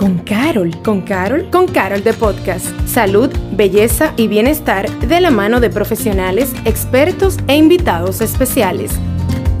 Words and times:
con 0.00 0.16
Carol. 0.20 0.70
¿Con 0.82 1.02
Carol? 1.02 1.50
Con 1.50 1.68
Carol 1.68 2.02
de 2.02 2.14
Podcast. 2.14 2.66
Salud, 2.88 3.28
belleza 3.52 4.14
y 4.16 4.28
bienestar 4.28 4.88
de 5.00 5.20
la 5.20 5.30
mano 5.30 5.60
de 5.60 5.68
profesionales, 5.68 6.54
expertos 6.64 7.36
e 7.48 7.56
invitados 7.58 8.22
especiales. 8.22 8.92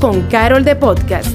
Con 0.00 0.22
Carol 0.28 0.64
de 0.64 0.76
Podcast. 0.76 1.28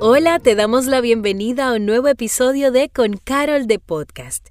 Hola, 0.00 0.38
te 0.38 0.54
damos 0.54 0.86
la 0.86 1.02
bienvenida 1.02 1.68
a 1.68 1.74
un 1.74 1.84
nuevo 1.84 2.08
episodio 2.08 2.72
de 2.72 2.88
Con 2.88 3.18
Carol 3.18 3.66
de 3.66 3.78
Podcast. 3.78 4.48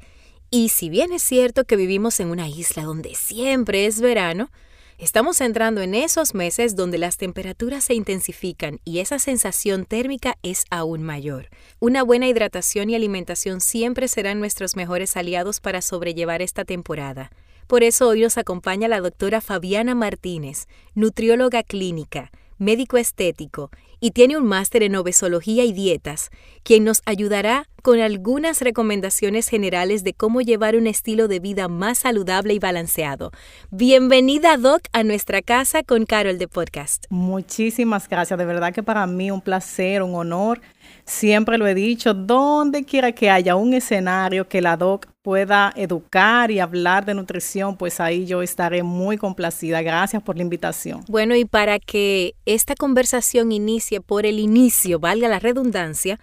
Y 0.51 0.69
si 0.69 0.89
bien 0.89 1.11
es 1.11 1.23
cierto 1.23 1.63
que 1.63 1.75
vivimos 1.75 2.19
en 2.19 2.29
una 2.29 2.47
isla 2.47 2.83
donde 2.83 3.15
siempre 3.15 3.87
es 3.87 3.99
verano, 3.99 4.51
Estamos 4.97 5.41
entrando 5.41 5.81
en 5.81 5.93
esos 5.93 6.33
meses 6.33 6.77
donde 6.77 6.97
las 6.97 7.17
temperaturas 7.17 7.83
se 7.83 7.93
intensifican 7.93 8.79
y 8.85 8.99
esa 8.99 9.19
sensación 9.19 9.83
térmica 9.83 10.37
es 10.41 10.63
aún 10.69 11.03
mayor. 11.03 11.49
Una 11.79 12.01
buena 12.01 12.29
hidratación 12.29 12.89
y 12.89 12.95
alimentación 12.95 13.59
siempre 13.59 14.07
serán 14.07 14.39
nuestros 14.39 14.77
mejores 14.77 15.17
aliados 15.17 15.59
para 15.59 15.81
sobrellevar 15.81 16.41
esta 16.41 16.63
temporada. 16.63 17.29
Por 17.67 17.83
eso 17.83 18.07
hoy 18.07 18.21
nos 18.21 18.37
acompaña 18.37 18.87
la 18.87 19.01
doctora 19.01 19.41
Fabiana 19.41 19.95
Martínez, 19.95 20.67
nutrióloga 20.93 21.61
clínica, 21.63 22.31
médico 22.57 22.95
estético 22.95 23.71
y 24.05 24.11
tiene 24.11 24.37
un 24.37 24.45
máster 24.45 24.83
en 24.83 24.95
obesología 24.95 25.63
y 25.63 25.73
dietas, 25.73 26.29
quien 26.61 26.83
nos 26.83 27.01
ayudará 27.07 27.67
con 27.81 27.99
algunas 27.99 28.61
recomendaciones 28.61 29.47
generales 29.47 30.03
de 30.03 30.13
cómo 30.13 30.41
llevar 30.41 30.75
un 30.75 30.85
estilo 30.85 31.27
de 31.27 31.39
vida 31.39 31.67
más 31.69 31.97
saludable 31.97 32.53
y 32.53 32.59
balanceado. 32.59 33.31
Bienvenida, 33.71 34.57
Doc, 34.57 34.81
a 34.93 35.01
nuestra 35.01 35.41
casa 35.41 35.81
con 35.81 36.05
Carol 36.05 36.37
de 36.37 36.47
Podcast. 36.47 37.05
Muchísimas 37.09 38.07
gracias, 38.07 38.37
de 38.37 38.45
verdad 38.45 38.71
que 38.71 38.83
para 38.83 39.07
mí 39.07 39.31
un 39.31 39.41
placer, 39.41 40.03
un 40.03 40.13
honor. 40.13 40.61
Siempre 41.05 41.57
lo 41.57 41.65
he 41.65 41.73
dicho, 41.73 42.13
donde 42.13 42.83
quiera 42.83 43.11
que 43.11 43.31
haya 43.31 43.55
un 43.55 43.73
escenario 43.73 44.47
que 44.47 44.61
la 44.61 44.77
Doc 44.77 45.07
pueda 45.25 45.73
educar 45.75 46.51
y 46.51 46.59
hablar 46.59 47.03
de 47.03 47.15
nutrición, 47.15 47.77
pues 47.77 47.99
ahí 47.99 48.27
yo 48.27 48.43
estaré 48.43 48.83
muy 48.83 49.17
complacida. 49.17 49.81
Gracias 49.81 50.21
por 50.21 50.35
la 50.37 50.43
invitación. 50.43 51.03
Bueno, 51.07 51.35
y 51.35 51.45
para 51.45 51.79
que 51.79 52.35
esta 52.45 52.75
conversación 52.75 53.51
inicie 53.51 54.01
por 54.01 54.27
el 54.27 54.37
inicio, 54.37 54.99
valga 54.99 55.27
la 55.27 55.39
redundancia, 55.39 56.19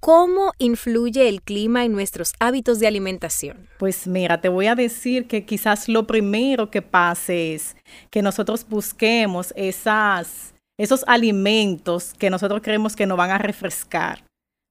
¿Cómo 0.00 0.52
influye 0.58 1.28
el 1.28 1.42
clima 1.42 1.84
en 1.84 1.90
nuestros 1.90 2.32
hábitos 2.38 2.78
de 2.78 2.86
alimentación? 2.86 3.68
Pues 3.80 4.06
mira, 4.06 4.40
te 4.40 4.48
voy 4.48 4.68
a 4.68 4.76
decir 4.76 5.26
que 5.26 5.44
quizás 5.44 5.88
lo 5.88 6.06
primero 6.06 6.70
que 6.70 6.82
pase 6.82 7.54
es 7.54 7.74
que 8.08 8.22
nosotros 8.22 8.64
busquemos 8.68 9.52
esas, 9.56 10.54
esos 10.78 11.02
alimentos 11.08 12.14
que 12.16 12.30
nosotros 12.30 12.60
creemos 12.62 12.94
que 12.94 13.06
nos 13.06 13.18
van 13.18 13.32
a 13.32 13.38
refrescar. 13.38 14.27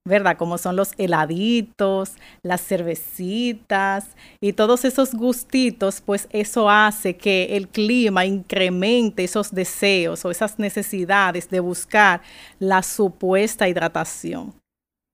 ¿Verdad? 0.07 0.37
Como 0.37 0.57
son 0.57 0.75
los 0.75 0.93
heladitos, 0.97 2.13
las 2.41 2.61
cervecitas 2.61 4.07
y 4.41 4.53
todos 4.53 4.85
esos 4.85 5.13
gustitos, 5.13 6.01
pues 6.01 6.27
eso 6.31 6.69
hace 6.69 7.17
que 7.17 7.57
el 7.57 7.67
clima 7.67 8.25
incremente 8.25 9.23
esos 9.23 9.51
deseos 9.51 10.25
o 10.25 10.31
esas 10.31 10.59
necesidades 10.59 11.49
de 11.49 11.59
buscar 11.59 12.21
la 12.59 12.83
supuesta 12.83 13.67
hidratación. 13.67 14.53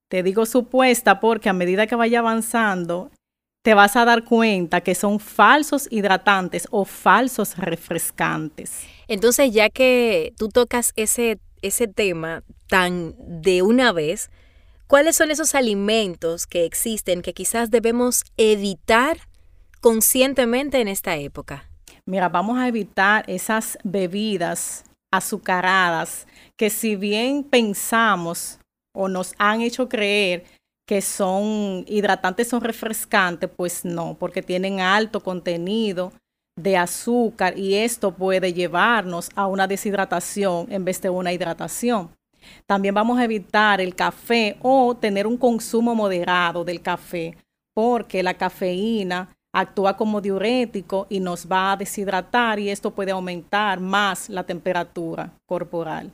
Te 0.09 0.23
digo 0.23 0.45
supuesta 0.45 1.19
porque 1.19 1.49
a 1.49 1.53
medida 1.53 1.87
que 1.87 1.95
vaya 1.95 2.19
avanzando, 2.19 3.09
te 3.63 3.73
vas 3.73 3.95
a 3.95 4.05
dar 4.05 4.25
cuenta 4.25 4.81
que 4.81 4.93
son 4.93 5.19
falsos 5.19 5.87
hidratantes 5.89 6.67
o 6.69 6.85
falsos 6.85 7.57
refrescantes. 7.57 8.85
Entonces, 9.07 9.51
ya 9.51 9.69
que 9.69 10.33
tú 10.37 10.49
tocas 10.49 10.91
ese, 10.97 11.39
ese 11.61 11.87
tema 11.87 12.43
tan 12.67 13.15
de 13.17 13.61
una 13.61 13.93
vez, 13.93 14.29
¿Cuáles 14.93 15.15
son 15.15 15.31
esos 15.31 15.55
alimentos 15.55 16.45
que 16.45 16.65
existen 16.65 17.23
que 17.23 17.33
quizás 17.33 17.71
debemos 17.71 18.21
evitar 18.37 19.17
conscientemente 19.81 20.79
en 20.81 20.87
esta 20.87 21.15
época? 21.15 21.67
Mira, 22.05 22.29
vamos 22.29 22.59
a 22.59 22.67
evitar 22.67 23.27
esas 23.27 23.79
bebidas 23.83 24.83
azucaradas 25.11 26.27
que 26.55 26.69
si 26.69 26.95
bien 26.95 27.43
pensamos 27.43 28.59
o 28.95 29.09
nos 29.09 29.33
han 29.39 29.61
hecho 29.61 29.89
creer 29.89 30.43
que 30.87 31.01
son 31.01 31.85
hidratantes 31.87 32.53
o 32.53 32.59
refrescantes, 32.59 33.49
pues 33.49 33.83
no, 33.83 34.15
porque 34.19 34.43
tienen 34.43 34.79
alto 34.79 35.21
contenido 35.21 36.13
de 36.55 36.77
azúcar 36.77 37.57
y 37.57 37.73
esto 37.77 38.11
puede 38.11 38.53
llevarnos 38.53 39.31
a 39.33 39.47
una 39.47 39.65
deshidratación 39.65 40.71
en 40.71 40.85
vez 40.85 41.01
de 41.01 41.09
una 41.09 41.33
hidratación. 41.33 42.11
También 42.65 42.93
vamos 42.93 43.19
a 43.19 43.23
evitar 43.23 43.81
el 43.81 43.95
café 43.95 44.57
o 44.61 44.95
tener 44.95 45.27
un 45.27 45.37
consumo 45.37 45.95
moderado 45.95 46.63
del 46.63 46.81
café, 46.81 47.37
porque 47.73 48.23
la 48.23 48.33
cafeína 48.35 49.29
actúa 49.53 49.95
como 49.95 50.19
diurético 50.19 51.05
y 51.09 51.19
nos 51.19 51.47
va 51.47 51.73
a 51.73 51.77
deshidratar 51.77 52.59
y 52.59 52.69
esto 52.69 52.91
puede 52.91 53.11
aumentar 53.11 53.79
más 53.79 54.29
la 54.29 54.43
temperatura 54.43 55.31
corporal. 55.45 56.11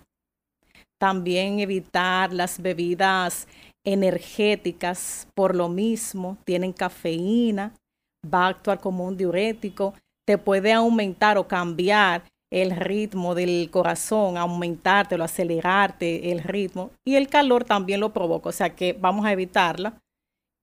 También 1.00 1.60
evitar 1.60 2.34
las 2.34 2.62
bebidas 2.62 3.48
energéticas 3.86 5.28
por 5.34 5.56
lo 5.56 5.70
mismo, 5.70 6.38
tienen 6.44 6.74
cafeína, 6.74 7.74
va 8.22 8.46
a 8.46 8.50
actuar 8.50 8.82
como 8.82 9.06
un 9.06 9.16
diurético, 9.16 9.94
te 10.28 10.38
puede 10.38 10.74
aumentar 10.74 11.38
o 11.38 11.48
cambiar 11.48 12.24
el 12.52 12.76
ritmo 12.76 13.36
del 13.36 13.70
corazón, 13.72 14.38
aumentártelo, 14.38 15.24
acelerarte 15.24 16.32
el 16.32 16.42
ritmo 16.42 16.92
y 17.06 17.16
el 17.16 17.28
calor 17.28 17.64
también 17.64 18.00
lo 18.00 18.12
provoca, 18.12 18.50
o 18.50 18.52
sea 18.52 18.76
que 18.76 18.94
vamos 18.94 19.26
a 19.26 19.32
evitarla 19.32 20.00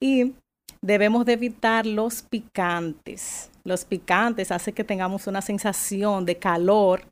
y 0.00 0.34
debemos 0.82 1.24
de 1.24 1.34
evitar 1.34 1.86
los 1.86 2.22
picantes. 2.22 3.50
Los 3.64 3.84
picantes 3.84 4.50
hacen 4.50 4.74
que 4.74 4.84
tengamos 4.84 5.26
una 5.26 5.42
sensación 5.42 6.24
de 6.24 6.36
calor 6.36 7.02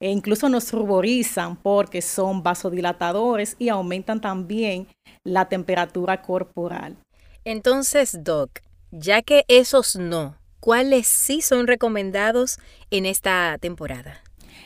e 0.00 0.10
incluso 0.10 0.48
nos 0.48 0.72
ruborizan 0.72 1.56
porque 1.56 2.02
son 2.02 2.42
vasodilatadores 2.42 3.56
y 3.58 3.68
aumentan 3.68 4.20
también 4.20 4.86
la 5.24 5.48
temperatura 5.48 6.22
corporal. 6.22 6.96
Entonces, 7.44 8.18
Doc, 8.22 8.60
ya 8.90 9.22
que 9.22 9.44
esos 9.48 9.96
no, 9.96 10.36
¿cuáles 10.60 11.06
sí 11.06 11.42
son 11.42 11.66
recomendados 11.66 12.58
en 12.90 13.06
esta 13.06 13.56
temporada? 13.60 14.22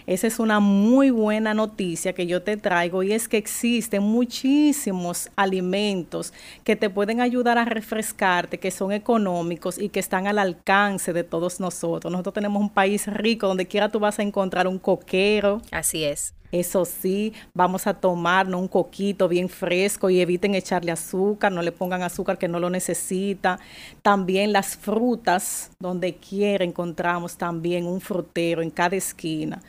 Esa 0.06 0.26
es 0.26 0.40
una 0.40 0.58
muy 0.58 1.10
buena 1.10 1.54
noticia 1.54 2.12
que 2.12 2.26
yo 2.26 2.42
te 2.42 2.56
traigo 2.56 3.02
y 3.02 3.12
es 3.12 3.28
que 3.28 3.36
existen 3.36 4.02
muchísimos 4.02 5.30
alimentos 5.36 6.32
que 6.64 6.74
te 6.74 6.90
pueden 6.90 7.20
ayudar 7.20 7.58
a 7.58 7.64
refrescarte, 7.64 8.58
que 8.58 8.70
son 8.70 8.92
económicos 8.92 9.78
y 9.78 9.90
que 9.90 10.00
están 10.00 10.26
al 10.26 10.38
alcance 10.38 11.12
de 11.12 11.22
todos 11.22 11.60
nosotros. 11.60 12.10
Nosotros 12.10 12.34
tenemos 12.34 12.60
un 12.60 12.70
país 12.70 13.06
rico 13.06 13.46
donde 13.46 13.66
quiera 13.66 13.90
tú 13.90 14.00
vas 14.00 14.18
a 14.18 14.22
encontrar 14.22 14.66
un 14.66 14.78
coquero. 14.78 15.62
Así 15.70 16.04
es. 16.04 16.34
Eso 16.52 16.84
sí, 16.84 17.32
vamos 17.54 17.86
a 17.86 17.94
tomarnos 17.94 18.60
un 18.60 18.68
coquito 18.68 19.26
bien 19.26 19.48
fresco 19.48 20.10
y 20.10 20.20
eviten 20.20 20.54
echarle 20.54 20.92
azúcar, 20.92 21.50
no 21.50 21.62
le 21.62 21.72
pongan 21.72 22.02
azúcar 22.02 22.36
que 22.36 22.46
no 22.46 22.60
lo 22.60 22.68
necesita. 22.68 23.58
También 24.02 24.52
las 24.52 24.76
frutas, 24.76 25.70
donde 25.80 26.14
quiera 26.16 26.64
encontramos 26.64 27.38
también 27.38 27.86
un 27.86 28.02
frutero 28.02 28.60
en 28.60 28.70
cada 28.70 28.96
esquina. 28.96 29.62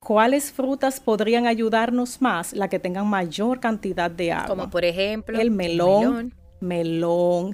¿Cuáles 0.00 0.52
frutas 0.52 1.00
podrían 1.00 1.46
ayudarnos 1.46 2.20
más? 2.20 2.52
La 2.52 2.68
que 2.68 2.78
tengan 2.78 3.08
mayor 3.08 3.60
cantidad 3.60 4.10
de 4.10 4.32
agua. 4.32 4.48
Como 4.48 4.70
por 4.70 4.84
ejemplo 4.84 5.40
el 5.40 5.50
melón 5.50 6.00
melón, 6.00 6.34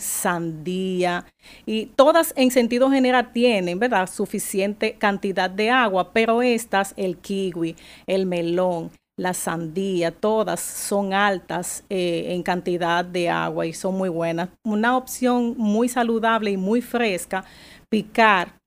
sandía 0.00 1.24
y 1.66 1.86
todas 1.86 2.32
en 2.36 2.50
sentido 2.50 2.91
general 2.91 3.32
tienen, 3.32 3.78
¿verdad? 3.78 4.08
Suficiente 4.08 4.94
cantidad 4.94 5.50
de 5.50 5.70
agua, 5.70 6.12
pero 6.12 6.42
estas, 6.42 6.94
el 6.96 7.16
kiwi, 7.16 7.76
el 8.06 8.26
melón, 8.26 8.91
la 9.16 9.34
sandía, 9.34 10.12
todas 10.12 10.60
son 10.60 11.12
altas 11.12 11.84
eh, 11.90 12.26
en 12.28 12.43
cantidad 12.43 13.05
de 13.05 13.28
agua 13.28 13.66
y 13.66 13.72
son 13.72 13.96
muy 13.96 14.08
buenas. 14.08 14.49
Una 14.64 14.96
opción 14.96 15.54
muy 15.58 15.88
saludable 15.88 16.52
y 16.52 16.56
muy 16.56 16.81
fresca, 16.81 17.44
picar 17.88 18.58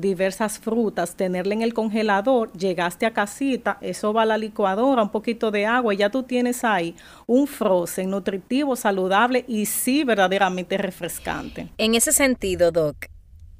diversas 0.00 0.58
frutas, 0.58 1.16
tenerla 1.16 1.54
en 1.54 1.62
el 1.62 1.74
congelador, 1.74 2.52
llegaste 2.52 3.06
a 3.06 3.12
casita, 3.12 3.78
eso 3.80 4.12
va 4.12 4.22
a 4.22 4.26
la 4.26 4.38
licuadora, 4.38 5.02
un 5.02 5.10
poquito 5.10 5.50
de 5.50 5.66
agua 5.66 5.94
y 5.94 5.98
ya 5.98 6.10
tú 6.10 6.22
tienes 6.22 6.62
ahí 6.62 6.94
un 7.26 7.46
frozen 7.46 8.10
nutritivo, 8.10 8.76
saludable 8.76 9.44
y 9.48 9.66
sí 9.66 10.04
verdaderamente 10.04 10.78
refrescante. 10.78 11.68
En 11.78 11.94
ese 11.94 12.12
sentido, 12.12 12.70
Doc, 12.70 13.06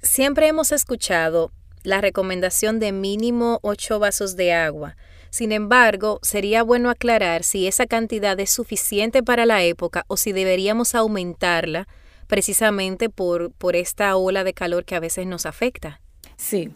siempre 0.03 0.49
hemos 0.49 0.71
escuchado 0.71 1.51
la 1.83 2.01
recomendación 2.01 2.79
de 2.79 2.93
mínimo 2.93 3.59
8 3.63 3.99
vasos 3.99 4.37
de 4.37 4.53
agua. 4.53 4.97
Sin 5.31 5.53
embargo, 5.53 6.21
sería 6.23 6.63
bueno 6.63 6.91
aclarar 6.91 7.43
si 7.43 7.67
esa 7.67 7.87
cantidad 7.87 8.39
es 8.39 8.51
suficiente 8.51 9.23
para 9.23 9.47
la 9.47 9.63
época 9.63 10.05
o 10.09 10.17
si 10.17 10.33
deberíamos 10.33 10.95
aumentarla 10.95 11.89
precisamente 12.27 13.09
por, 13.09 13.51
por 13.53 13.77
esta 13.77 14.15
ola 14.17 14.45
de 14.45 14.53
calor 14.53 14.85
que 14.85 14.95
a 14.95 15.01
veces 15.01 15.27
nos 15.27 15.47
afecta. 15.47 16.01
Sí. 16.38 16.73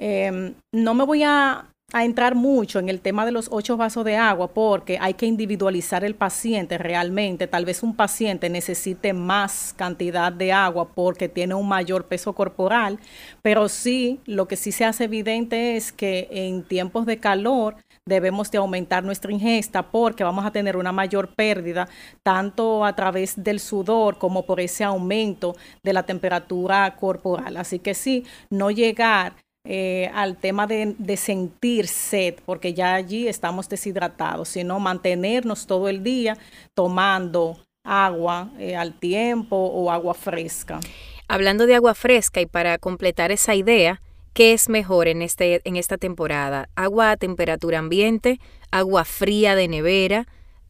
Em, 0.00 0.54
no 0.72 0.94
me 0.94 1.04
voy 1.04 1.24
a 1.24 1.68
a 1.92 2.04
entrar 2.04 2.34
mucho 2.34 2.78
en 2.78 2.90
el 2.90 3.00
tema 3.00 3.24
de 3.24 3.32
los 3.32 3.48
ocho 3.50 3.78
vasos 3.78 4.04
de 4.04 4.16
agua 4.16 4.52
porque 4.52 4.98
hay 5.00 5.14
que 5.14 5.24
individualizar 5.24 6.04
el 6.04 6.14
paciente 6.14 6.76
realmente. 6.76 7.46
Tal 7.46 7.64
vez 7.64 7.82
un 7.82 7.96
paciente 7.96 8.50
necesite 8.50 9.14
más 9.14 9.74
cantidad 9.74 10.30
de 10.30 10.52
agua 10.52 10.92
porque 10.94 11.30
tiene 11.30 11.54
un 11.54 11.66
mayor 11.66 12.04
peso 12.04 12.34
corporal, 12.34 12.98
pero 13.40 13.70
sí, 13.70 14.20
lo 14.26 14.46
que 14.46 14.56
sí 14.56 14.70
se 14.70 14.84
hace 14.84 15.04
evidente 15.04 15.76
es 15.76 15.90
que 15.90 16.28
en 16.30 16.62
tiempos 16.62 17.06
de 17.06 17.18
calor 17.18 17.76
debemos 18.08 18.50
de 18.50 18.58
aumentar 18.58 19.04
nuestra 19.04 19.30
ingesta 19.30 19.90
porque 19.90 20.24
vamos 20.24 20.44
a 20.44 20.50
tener 20.50 20.76
una 20.76 20.92
mayor 20.92 21.34
pérdida 21.34 21.88
tanto 22.22 22.84
a 22.84 22.96
través 22.96 23.42
del 23.42 23.60
sudor 23.60 24.18
como 24.18 24.44
por 24.44 24.60
ese 24.60 24.84
aumento 24.84 25.56
de 25.82 25.92
la 25.92 26.04
temperatura 26.04 26.96
corporal. 26.96 27.56
Así 27.56 27.78
que 27.78 27.94
sí, 27.94 28.24
no 28.50 28.70
llegar 28.70 29.34
eh, 29.70 30.10
al 30.14 30.38
tema 30.38 30.66
de, 30.66 31.16
sentir 31.18 31.88
sed, 31.88 32.36
porque 32.46 32.72
ya 32.72 32.94
allí 32.94 33.28
estamos 33.28 33.68
deshidratados, 33.68 34.48
sino 34.48 34.80
mantenernos 34.80 35.66
todo 35.66 35.88
el 35.88 36.02
día 36.02 36.38
tomando 36.74 37.58
agua 37.84 38.50
eh, 38.58 38.76
al 38.76 38.98
tiempo 38.98 39.56
o 39.56 39.90
agua 39.90 40.14
fresca. 40.14 40.80
Hablando 41.28 41.66
de 41.66 41.74
agua 41.74 41.94
fresca 41.94 42.40
y 42.40 42.46
para 42.46 42.78
completar 42.78 43.30
esa 43.30 43.54
idea, 43.54 44.00
¿qué 44.38 44.52
es 44.52 44.68
mejor 44.68 45.08
en, 45.08 45.20
este, 45.20 45.60
en 45.64 45.74
esta 45.74 45.98
temporada? 45.98 46.68
¿Agua 46.76 47.10
a 47.10 47.16
temperatura 47.16 47.80
ambiente? 47.80 48.38
¿Agua 48.70 49.04
fría 49.04 49.56
de 49.56 49.66
nevera? 49.66 50.28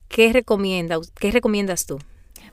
¿Qué, 0.09 0.33
recomienda, 0.33 0.99
qué 1.21 1.31
recomiendas 1.31 1.85
tú? 1.85 1.99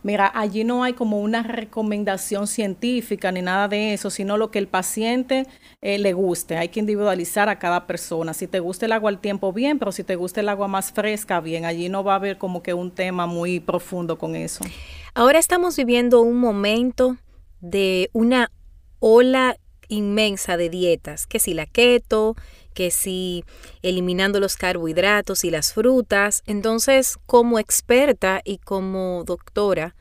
Mira, 0.03 0.29
allí 0.35 0.65
no 0.65 0.83
hay 0.83 0.91
como 0.91 1.21
una 1.21 1.41
recomendación 1.41 2.47
científica 2.47 3.31
ni 3.31 3.41
nada 3.41 3.69
de 3.69 3.93
eso, 3.93 4.09
sino 4.09 4.35
lo 4.35 4.51
que 4.51 4.59
el 4.59 4.67
paciente 4.67 5.47
eh, 5.81 5.97
le 5.99 6.11
guste. 6.11 6.57
Hay 6.57 6.67
que 6.67 6.81
individualizar 6.81 7.47
a 7.47 7.59
cada 7.59 7.87
persona. 7.87 8.33
Si 8.33 8.45
te 8.45 8.59
gusta 8.59 8.85
el 8.85 8.91
agua 8.91 9.09
al 9.09 9.19
tiempo, 9.19 9.53
bien, 9.53 9.79
pero 9.79 9.93
si 9.93 10.03
te 10.03 10.17
gusta 10.17 10.41
el 10.41 10.49
agua 10.49 10.67
más 10.67 10.91
fresca, 10.91 11.39
bien. 11.39 11.63
Allí 11.63 11.87
no 11.87 12.03
va 12.03 12.11
a 12.11 12.15
haber 12.17 12.37
como 12.37 12.61
que 12.61 12.73
un 12.73 12.91
tema 12.91 13.25
muy 13.25 13.61
profundo 13.61 14.17
con 14.17 14.35
eso. 14.35 14.65
Ahora 15.13 15.39
estamos 15.39 15.77
viviendo 15.77 16.19
un 16.21 16.41
momento 16.41 17.15
de 17.61 18.09
una 18.11 18.51
ola 18.99 19.55
inmensa 19.89 20.57
de 20.57 20.69
dietas, 20.69 21.27
que 21.27 21.39
si 21.39 21.53
la 21.53 21.65
keto, 21.65 22.35
que 22.73 22.91
si 22.91 23.43
eliminando 23.81 24.39
los 24.39 24.57
carbohidratos 24.57 25.43
y 25.43 25.49
las 25.49 25.73
frutas. 25.73 26.43
Entonces, 26.45 27.17
como 27.25 27.57
experta 27.57 28.41
y 28.43 28.59
como 28.59 29.23
doctora, 29.25 29.95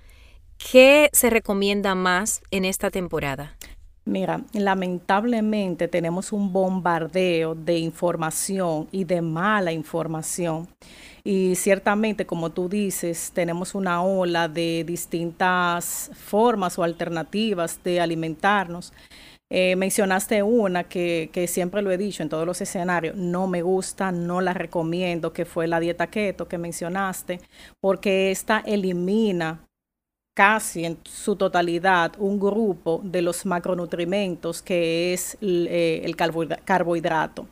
¿qué 0.58 1.08
se 1.12 1.30
recomienda 1.30 1.94
más 1.94 2.42
en 2.50 2.64
esta 2.66 2.90
temporada? 2.90 3.56
Mira, 4.06 4.42
lamentablemente 4.52 5.88
tenemos 5.88 6.30
un 6.32 6.52
bombardeo 6.52 7.54
de 7.54 7.78
información 7.78 8.86
y 8.92 9.04
de 9.04 9.22
mala 9.22 9.72
información. 9.72 10.68
Y 11.24 11.54
ciertamente, 11.54 12.26
como 12.26 12.50
tú 12.50 12.68
dices, 12.68 13.32
tenemos 13.32 13.74
una 13.74 14.02
ola 14.02 14.46
de 14.46 14.84
distintas 14.86 16.10
formas 16.12 16.78
o 16.78 16.82
alternativas 16.82 17.82
de 17.82 17.98
alimentarnos. 17.98 18.92
Eh, 19.50 19.76
mencionaste 19.76 20.42
una 20.42 20.84
que, 20.84 21.46
siempre 21.48 21.82
lo 21.82 21.90
he 21.90 21.98
dicho 21.98 22.22
en 22.22 22.28
todos 22.28 22.46
los 22.46 22.60
escenarios, 22.60 23.14
no 23.16 23.46
me 23.46 23.62
gusta, 23.62 24.10
no 24.10 24.40
la 24.40 24.54
recomiendo, 24.54 25.32
que 25.32 25.44
fue 25.44 25.66
la 25.66 25.80
dieta 25.80 26.06
keto 26.08 26.48
que 26.48 26.58
mencionaste, 26.58 27.40
porque 27.80 28.30
esta 28.30 28.60
elimina 28.60 29.60
casi 30.34 30.84
en 30.84 30.98
su 31.04 31.36
totalidad 31.36 32.12
un 32.18 32.40
grupo 32.40 33.00
de 33.04 33.22
los 33.22 33.46
macronutrientes 33.46 34.62
que 34.62 35.12
es 35.12 35.36
eh, 35.40 36.02
el 36.04 36.16
carbohidrato. 36.16 37.46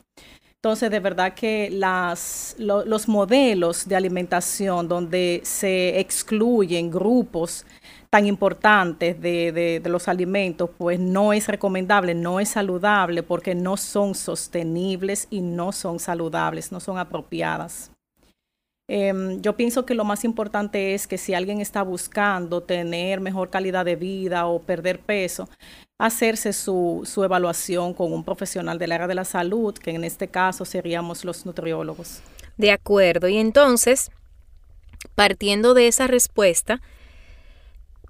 Entonces, 0.57 0.91
de 0.93 1.01
verdad 1.01 1.35
que 1.35 1.71
los 1.73 3.09
modelos 3.09 3.89
de 3.89 3.97
alimentación 3.97 4.87
donde 4.87 5.41
se 5.43 5.99
excluyen 5.99 6.89
grupos 6.89 7.67
tan 8.13 8.27
importantes 8.27 9.19
de, 9.23 9.81
de, 9.83 9.89
los 9.89 10.07
alimentos, 10.07 10.69
pues 10.77 11.01
no 11.01 11.33
es 11.33 11.49
recomendable, 11.49 12.15
no 12.15 12.41
es 12.41 12.51
saludable 12.51 13.23
porque 13.23 13.55
no 13.55 13.79
son 13.79 14.15
sostenibles 14.15 15.29
y 15.31 15.41
no 15.41 15.73
son 15.73 15.99
saludables, 15.99 16.73
no 16.73 16.79
son 16.79 16.99
apropiadas. 16.99 17.91
Em, 18.87 19.41
yo 19.41 19.57
pienso 19.57 19.87
que 19.87 19.95
lo 19.95 20.05
más 20.05 20.25
importante 20.25 20.93
es 20.93 21.07
que 21.07 21.17
si 21.17 21.33
alguien 21.33 21.63
está 21.63 21.83
buscando 21.83 22.63
tener 22.63 23.23
mejor 23.23 23.49
calidad 23.49 23.87
de 23.87 23.97
vida 23.97 24.45
o 24.45 24.61
perder 24.61 25.01
peso, 25.01 25.49
hacerse 25.99 26.53
su, 26.53 27.09
su 27.11 27.25
evaluación 27.25 27.95
con 27.95 28.13
un 28.13 28.25
profesional 28.25 28.79
del 28.79 28.93
área 28.93 29.07
de 29.07 29.15
la 29.15 29.25
salud, 29.25 29.73
que 29.73 29.93
en 29.93 30.05
este 30.05 30.29
caso 30.29 30.67
seríamos 30.67 31.25
los 31.25 31.47
nutriólogos. 31.47 32.21
De 32.59 32.73
acuerdo. 32.73 33.29
Y 33.29 33.39
entonces, 33.39 34.11
partiendo 35.15 35.73
de 35.73 35.87
esa 35.87 36.09
respuesta, 36.09 36.83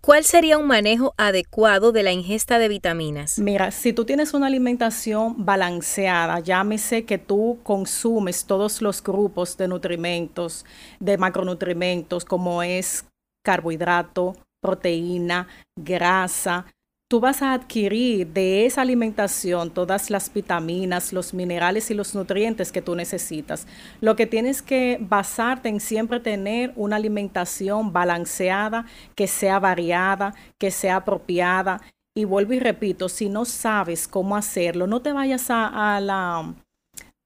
¿Cuál 0.05 0.25
sería 0.25 0.59
un 0.59 0.67
manejo 0.67 1.15
adecuado 1.17 1.93
de 1.93 2.03
la 2.03 2.11
ingesta 2.11 2.59
de 2.59 2.67
vitaminas? 2.67 3.39
Mira, 3.39 3.71
si 3.71 3.93
tú 3.93 4.05
tienes 4.05 4.35
una 4.35 4.49
alimentación 4.49 5.45
balanceada, 5.45 6.41
llámese 6.41 7.05
que 7.05 7.19
tú 7.19 7.61
consumes 7.63 8.45
todos 8.45 8.83
los 8.83 9.01
grupos 9.01 9.57
de 9.57 9.69
nutrimentos, 9.69 10.67
de 10.99 11.19
macronutrimentos, 11.19 12.25
como 12.25 12.65
es 12.65 13.07
carbohidrato, 13.45 14.35
proteína, 14.61 15.47
grasa, 15.79 16.67
tú 17.13 17.21
vas 17.21 17.43
a 17.43 17.53
adquirir 17.53 18.27
de 18.29 18.65
esa 18.65 18.81
alimentación 18.81 19.71
todas 19.71 20.09
las 20.09 20.33
vitaminas, 20.33 21.13
los 21.13 21.35
minerales 21.35 21.91
y 21.91 21.95
los 21.95 22.15
nutrientes 22.15 22.73
que 22.73 22.81
tú 22.81 22.95
necesitas. 22.95 23.67
Lo 24.01 24.17
que 24.17 24.27
tienes 24.27 24.63
que 24.63 24.97
basarte 24.99 25.69
en 25.69 25.79
siempre 25.79 26.21
tener 26.21 26.73
una 26.75 26.97
alimentación 26.97 27.93
balanceada, 27.93 28.87
que 29.15 29.27
sea 29.27 29.59
variada, 29.59 30.35
que 30.57 30.71
sea 30.71 30.97
apropiada. 30.97 31.83
Y 32.17 32.25
vuelvo 32.25 32.55
y 32.55 32.61
repito, 32.61 33.11
si 33.11 33.29
no 33.29 33.45
sabes 33.45 34.09
cómo 34.09 34.35
hacerlo, 34.35 34.87
no 34.87 35.03
te 35.03 35.13
vayas 35.13 35.51
a, 35.51 36.01
la 36.01 36.55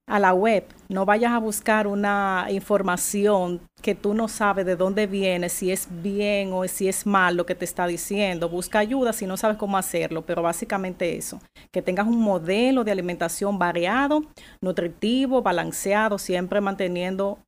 a 0.07 0.21
la 0.21 0.33
web, 0.33 0.65
no 0.89 1.05
vayas 1.05 1.33
a 1.33 1.39
buscar 1.39 1.89
una 1.89 2.47
información 2.51 3.61
que 3.83 3.97
tú 3.97 4.15
no 4.15 4.29
sabes 4.29 4.65
de 4.65 4.77
dónde 4.77 5.09
viene, 5.09 5.49
si 5.49 5.73
es 5.73 5.89
bien 5.91 6.53
o 6.53 6.67
si 6.69 6.89
es 6.89 7.07
mal 7.07 7.37
lo 7.37 7.45
que 7.45 7.57
te 7.57 7.65
está 7.65 7.89
diciendo. 7.89 8.49
Busca 8.49 8.79
ayuda 8.79 9.13
si 9.13 9.27
no 9.27 9.37
sabes 9.37 9.57
cómo 9.57 9.77
hacerlo, 9.77 10.25
pero 10.25 10.43
básicamente 10.43 11.17
eso, 11.17 11.41
que 11.73 11.83
tengas 11.83 12.07
un 12.07 12.21
modelo 12.21 12.85
de 12.85 12.93
alimentación 12.93 13.59
variado, 13.59 14.23
nutritivo, 14.61 15.43
balanceado, 15.43 16.19
siempre 16.19 16.61
manteniendo 16.61 17.39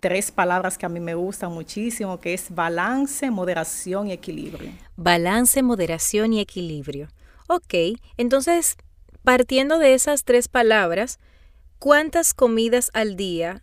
tres 0.00 0.32
palabras 0.32 0.78
que 0.78 0.86
a 0.86 0.88
mí 0.88 1.00
me 1.00 1.14
gustan 1.14 1.52
muchísimo, 1.52 2.18
que 2.18 2.32
es 2.32 2.52
balance, 2.52 3.30
moderación 3.30 4.08
y 4.08 4.12
equilibrio. 4.12 4.72
Balance, 4.96 5.62
moderación 5.62 6.32
y 6.32 6.40
equilibrio. 6.40 7.08
Ok, 7.48 7.74
entonces, 8.16 8.76
partiendo 9.22 9.78
de 9.78 9.94
esas 9.94 10.24
tres 10.24 10.48
palabras, 10.48 11.20
¿Cuántas 11.80 12.34
comidas 12.34 12.90
al 12.92 13.14
día 13.14 13.62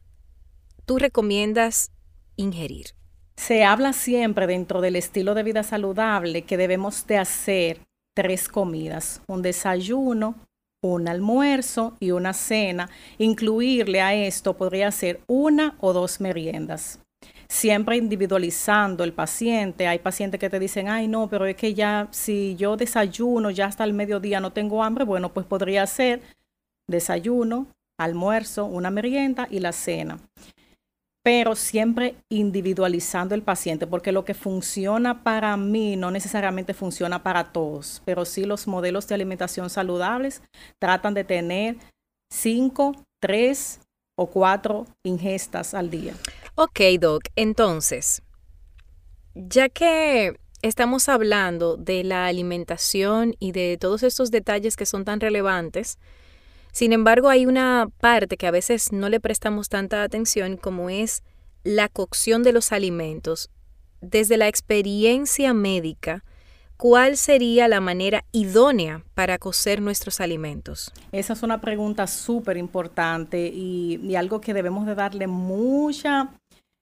tú 0.86 1.00
recomiendas 1.00 1.92
ingerir? 2.38 2.96
Se 3.36 3.66
habla 3.66 3.92
siempre 3.92 4.48
dentro 4.48 4.80
del 4.80 4.96
estilo 4.96 5.34
de 5.34 5.44
vida 5.44 5.64
saludable 5.64 6.44
que 6.44 6.56
debemos 6.56 7.06
de 7.08 7.18
hacer 7.18 7.82
tres 8.16 8.48
comidas, 8.48 9.22
un 9.28 9.42
desayuno, 9.42 10.36
un 10.82 11.10
almuerzo 11.10 11.98
y 12.00 12.12
una 12.12 12.32
cena. 12.32 12.90
Incluirle 13.18 14.00
a 14.00 14.14
esto 14.14 14.56
podría 14.56 14.90
ser 14.92 15.20
una 15.28 15.76
o 15.82 15.92
dos 15.92 16.22
meriendas. 16.22 17.02
Siempre 17.50 17.98
individualizando 17.98 19.04
el 19.04 19.12
paciente. 19.12 19.88
Hay 19.88 20.00
pacientes 20.00 20.40
que 20.40 20.50
te 20.50 20.60
dicen, 20.60 20.88
ay 20.88 21.10
no, 21.10 21.28
pero 21.28 21.48
es 21.48 21.58
que 21.58 21.74
ya 21.74 22.08
si 22.12 22.56
yo 22.56 22.78
desayuno 22.78 23.50
ya 23.50 23.66
hasta 23.66 23.84
el 23.84 23.92
mediodía 23.92 24.40
no 24.40 24.54
tengo 24.54 24.86
hambre, 24.86 25.04
bueno, 25.04 25.34
pues 25.34 25.46
podría 25.46 25.86
ser 25.86 26.22
desayuno, 26.88 27.68
almuerzo, 27.98 28.66
una 28.66 28.90
merienda 28.90 29.48
y 29.50 29.60
la 29.60 29.72
cena. 29.72 30.20
Pero 31.24 31.56
siempre 31.56 32.16
individualizando 32.30 33.34
el 33.34 33.42
paciente, 33.42 33.88
porque 33.88 34.12
lo 34.12 34.26
que 34.26 34.36
funciona 34.36 35.24
para 35.24 35.58
mí 35.58 35.96
no 35.96 36.12
necesariamente 36.12 36.74
funciona 36.74 37.24
para 37.24 37.52
todos, 37.52 38.02
pero 38.06 38.26
sí 38.26 38.46
los 38.46 38.68
modelos 38.68 39.08
de 39.08 39.16
alimentación 39.16 39.70
saludables 39.70 40.44
tratan 40.80 41.16
de 41.16 41.24
tener 41.24 41.78
cinco, 42.32 42.94
tres 43.20 43.80
o 44.16 44.28
cuatro 44.28 44.86
ingestas 45.04 45.74
al 45.74 45.90
día. 45.90 46.14
Ok, 46.56 46.80
Doc, 47.00 47.24
entonces, 47.36 48.22
ya 49.34 49.68
que 49.68 50.40
estamos 50.62 51.10
hablando 51.10 51.76
de 51.76 52.04
la 52.04 52.28
alimentación 52.28 53.36
y 53.40 53.52
de 53.52 53.78
todos 53.80 54.04
estos 54.04 54.32
detalles 54.32 54.76
que 54.76 54.86
son 54.86 55.06
tan 55.06 55.20
relevantes, 55.20 55.98
sin 56.76 56.92
embargo, 56.92 57.30
hay 57.30 57.46
una 57.46 57.88
parte 58.02 58.36
que 58.36 58.48
a 58.48 58.52
veces 58.52 58.92
no 58.92 59.08
le 59.08 59.22
prestamos 59.22 59.70
tanta 59.70 60.04
atención 60.04 60.58
como 60.58 60.90
es 60.90 61.24
la 61.64 61.88
cocción 61.88 62.44
de 62.44 62.52
los 62.52 62.74
alimentos. 62.74 63.50
Desde 64.02 64.36
la 64.36 64.50
experiencia 64.50 65.54
médica, 65.54 66.26
¿cuál 66.76 67.16
sería 67.16 67.70
la 67.70 67.80
manera 67.80 68.26
idónea 68.34 69.06
para 69.14 69.38
cocer 69.38 69.82
nuestros 69.82 70.20
alimentos? 70.20 70.92
Esa 71.14 71.32
es 71.32 71.44
una 71.44 71.62
pregunta 71.62 72.08
súper 72.08 72.58
importante 72.58 73.48
y, 73.48 74.14
algo 74.18 74.42
que 74.42 74.54
debemos 74.54 74.86
de 74.86 74.96
darle 74.96 75.28
mucha 75.28 76.34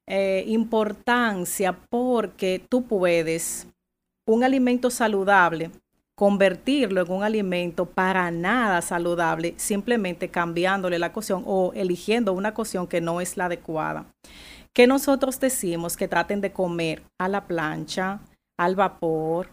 eh, 0.07 0.43
importancia 0.47 1.77
porque 1.91 2.65
tú 2.67 2.87
puedes 2.87 3.67
un 4.25 4.43
alimento 4.43 4.89
saludable 4.89 5.69
convertirlo 6.15 7.01
en 7.01 7.11
un 7.11 7.23
alimento 7.23 7.85
para 7.85 8.29
nada 8.31 8.81
saludable, 8.81 9.53
simplemente 9.57 10.29
cambiándole 10.29 10.99
la 10.99 11.11
cocción 11.11 11.43
o 11.45 11.71
eligiendo 11.73 12.33
una 12.33 12.53
cocción 12.53 12.87
que 12.87 13.01
no 13.01 13.21
es 13.21 13.37
la 13.37 13.45
adecuada. 13.45 14.05
Que 14.73 14.87
nosotros 14.87 15.39
decimos 15.39 15.97
que 15.97 16.07
traten 16.07 16.41
de 16.41 16.51
comer 16.51 17.03
a 17.19 17.27
la 17.27 17.45
plancha, 17.45 18.19
al 18.57 18.75
vapor, 18.75 19.49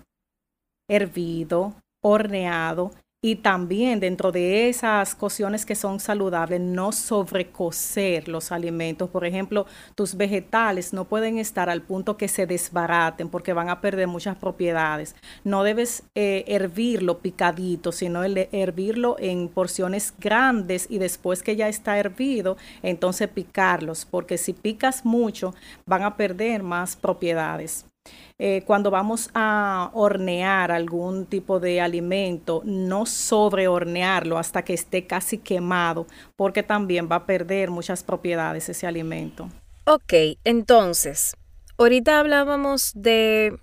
hervido, 0.88 1.74
horneado 2.02 2.90
y 3.22 3.36
también 3.36 4.00
dentro 4.00 4.32
de 4.32 4.70
esas 4.70 5.14
cocciones 5.14 5.66
que 5.66 5.74
son 5.74 6.00
saludables, 6.00 6.58
no 6.58 6.90
sobrecocer 6.90 8.28
los 8.28 8.50
alimentos. 8.50 9.10
Por 9.10 9.26
ejemplo, 9.26 9.66
tus 9.94 10.14
vegetales 10.14 10.94
no 10.94 11.04
pueden 11.04 11.38
estar 11.38 11.68
al 11.68 11.82
punto 11.82 12.16
que 12.16 12.28
se 12.28 12.46
desbaraten 12.46 13.28
porque 13.28 13.52
van 13.52 13.68
a 13.68 13.82
perder 13.82 14.06
muchas 14.06 14.36
propiedades. 14.38 15.14
No 15.44 15.64
debes 15.64 16.04
eh, 16.14 16.44
hervirlo 16.46 17.18
picadito, 17.18 17.92
sino 17.92 18.24
hervirlo 18.24 19.16
en 19.18 19.48
porciones 19.48 20.14
grandes 20.18 20.86
y 20.88 20.96
después 20.96 21.42
que 21.42 21.56
ya 21.56 21.68
está 21.68 21.98
hervido, 21.98 22.56
entonces 22.82 23.28
picarlos, 23.28 24.06
porque 24.06 24.38
si 24.38 24.54
picas 24.54 25.04
mucho, 25.04 25.54
van 25.84 26.04
a 26.04 26.16
perder 26.16 26.62
más 26.62 26.96
propiedades. 26.96 27.89
Eh, 28.42 28.62
cuando 28.66 28.90
vamos 28.90 29.28
a 29.34 29.90
hornear 29.92 30.72
algún 30.72 31.26
tipo 31.26 31.60
de 31.60 31.82
alimento, 31.82 32.62
no 32.64 33.04
sobre 33.04 33.68
hornearlo 33.68 34.38
hasta 34.38 34.64
que 34.64 34.72
esté 34.72 35.06
casi 35.06 35.36
quemado, 35.36 36.06
porque 36.36 36.62
también 36.62 37.06
va 37.06 37.16
a 37.16 37.26
perder 37.26 37.70
muchas 37.70 38.02
propiedades 38.02 38.66
ese 38.70 38.86
alimento. 38.86 39.50
Ok, 39.84 40.14
entonces, 40.44 41.36
ahorita 41.76 42.18
hablábamos 42.18 42.92
de 42.94 43.58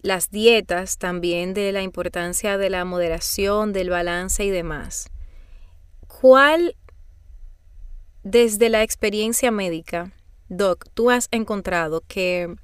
las 0.00 0.30
dietas, 0.30 0.96
también 0.96 1.52
de 1.52 1.70
la 1.72 1.82
importancia 1.82 2.56
de 2.56 2.70
la 2.70 2.86
moderación, 2.86 3.74
del 3.74 3.90
balance 3.90 4.42
y 4.42 4.48
demás. 4.48 5.10
¿Cuál, 6.08 6.76
desde 8.22 8.70
la 8.70 8.82
experiencia 8.82 9.50
médica, 9.50 10.12
Doc, 10.48 10.86
tú 10.94 11.10
has 11.10 11.28
encontrado 11.30 12.02
que 12.08 12.56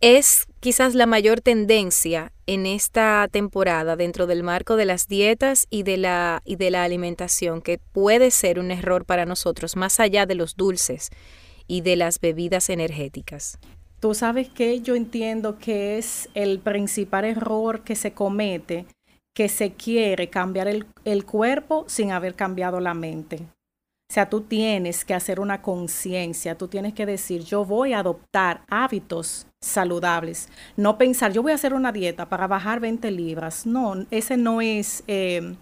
es 0.00 0.46
quizás 0.60 0.94
la 0.94 1.06
mayor 1.06 1.40
tendencia 1.40 2.32
en 2.46 2.66
esta 2.66 3.26
temporada 3.30 3.96
dentro 3.96 4.26
del 4.26 4.42
marco 4.42 4.76
de 4.76 4.84
las 4.84 5.08
dietas 5.08 5.66
y 5.70 5.82
de 5.82 5.96
la, 5.96 6.40
y 6.44 6.56
de 6.56 6.70
la 6.70 6.84
alimentación, 6.84 7.60
que 7.62 7.78
puede 7.78 8.30
ser 8.30 8.58
un 8.58 8.70
error 8.70 9.04
para 9.04 9.26
nosotros, 9.26 9.76
más 9.76 9.98
allá 10.00 10.24
de 10.26 10.36
los 10.36 10.56
dulces 10.56 11.10
y 11.66 11.80
de 11.80 11.96
las 11.96 12.20
bebidas 12.20 12.70
energéticas. 12.70 13.58
Tú 14.00 14.14
sabes 14.14 14.48
que 14.48 14.80
yo 14.80 14.94
entiendo 14.94 15.58
que 15.58 15.98
es 15.98 16.28
el 16.34 16.60
principal 16.60 17.24
error 17.24 17.82
que 17.82 17.96
se 17.96 18.12
comete, 18.12 18.86
que 19.34 19.48
se 19.48 19.72
quiere 19.72 20.30
cambiar 20.30 20.68
el, 20.68 20.86
el 21.04 21.24
cuerpo 21.24 21.84
sin 21.88 22.12
haber 22.12 22.34
cambiado 22.34 22.78
la 22.78 22.94
mente. 22.94 23.40
O 24.10 24.14
sea, 24.14 24.30
tú 24.30 24.42
tienes 24.42 25.04
que 25.04 25.14
hacer 25.14 25.40
una 25.40 25.60
conciencia, 25.60 26.56
tú 26.56 26.68
tienes 26.68 26.94
que 26.94 27.04
decir, 27.04 27.42
yo 27.42 27.64
voy 27.64 27.92
a 27.92 27.98
adoptar 27.98 28.62
hábitos 28.68 29.47
saludables, 29.60 30.48
no 30.76 30.98
pensar, 30.98 31.32
yo 31.32 31.42
voy 31.42 31.52
a 31.52 31.56
hacer 31.56 31.74
una 31.74 31.92
dieta 31.92 32.28
para 32.28 32.46
bajar 32.46 32.80
20 32.80 33.10
libras. 33.10 33.66
No, 33.66 34.06
ese 34.10 34.36
no 34.36 34.60
es 34.60 35.04
eh, 35.06 35.56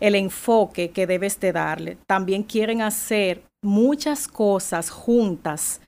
el 0.00 0.14
enfoque 0.14 0.90
que 0.90 1.06
debes 1.06 1.40
de 1.40 1.52
darle. 1.52 1.98
También 2.06 2.42
quieren 2.42 2.82
hacer 2.82 3.42
muchas 3.62 4.28
cosas 4.28 4.90
juntas. 4.90 5.80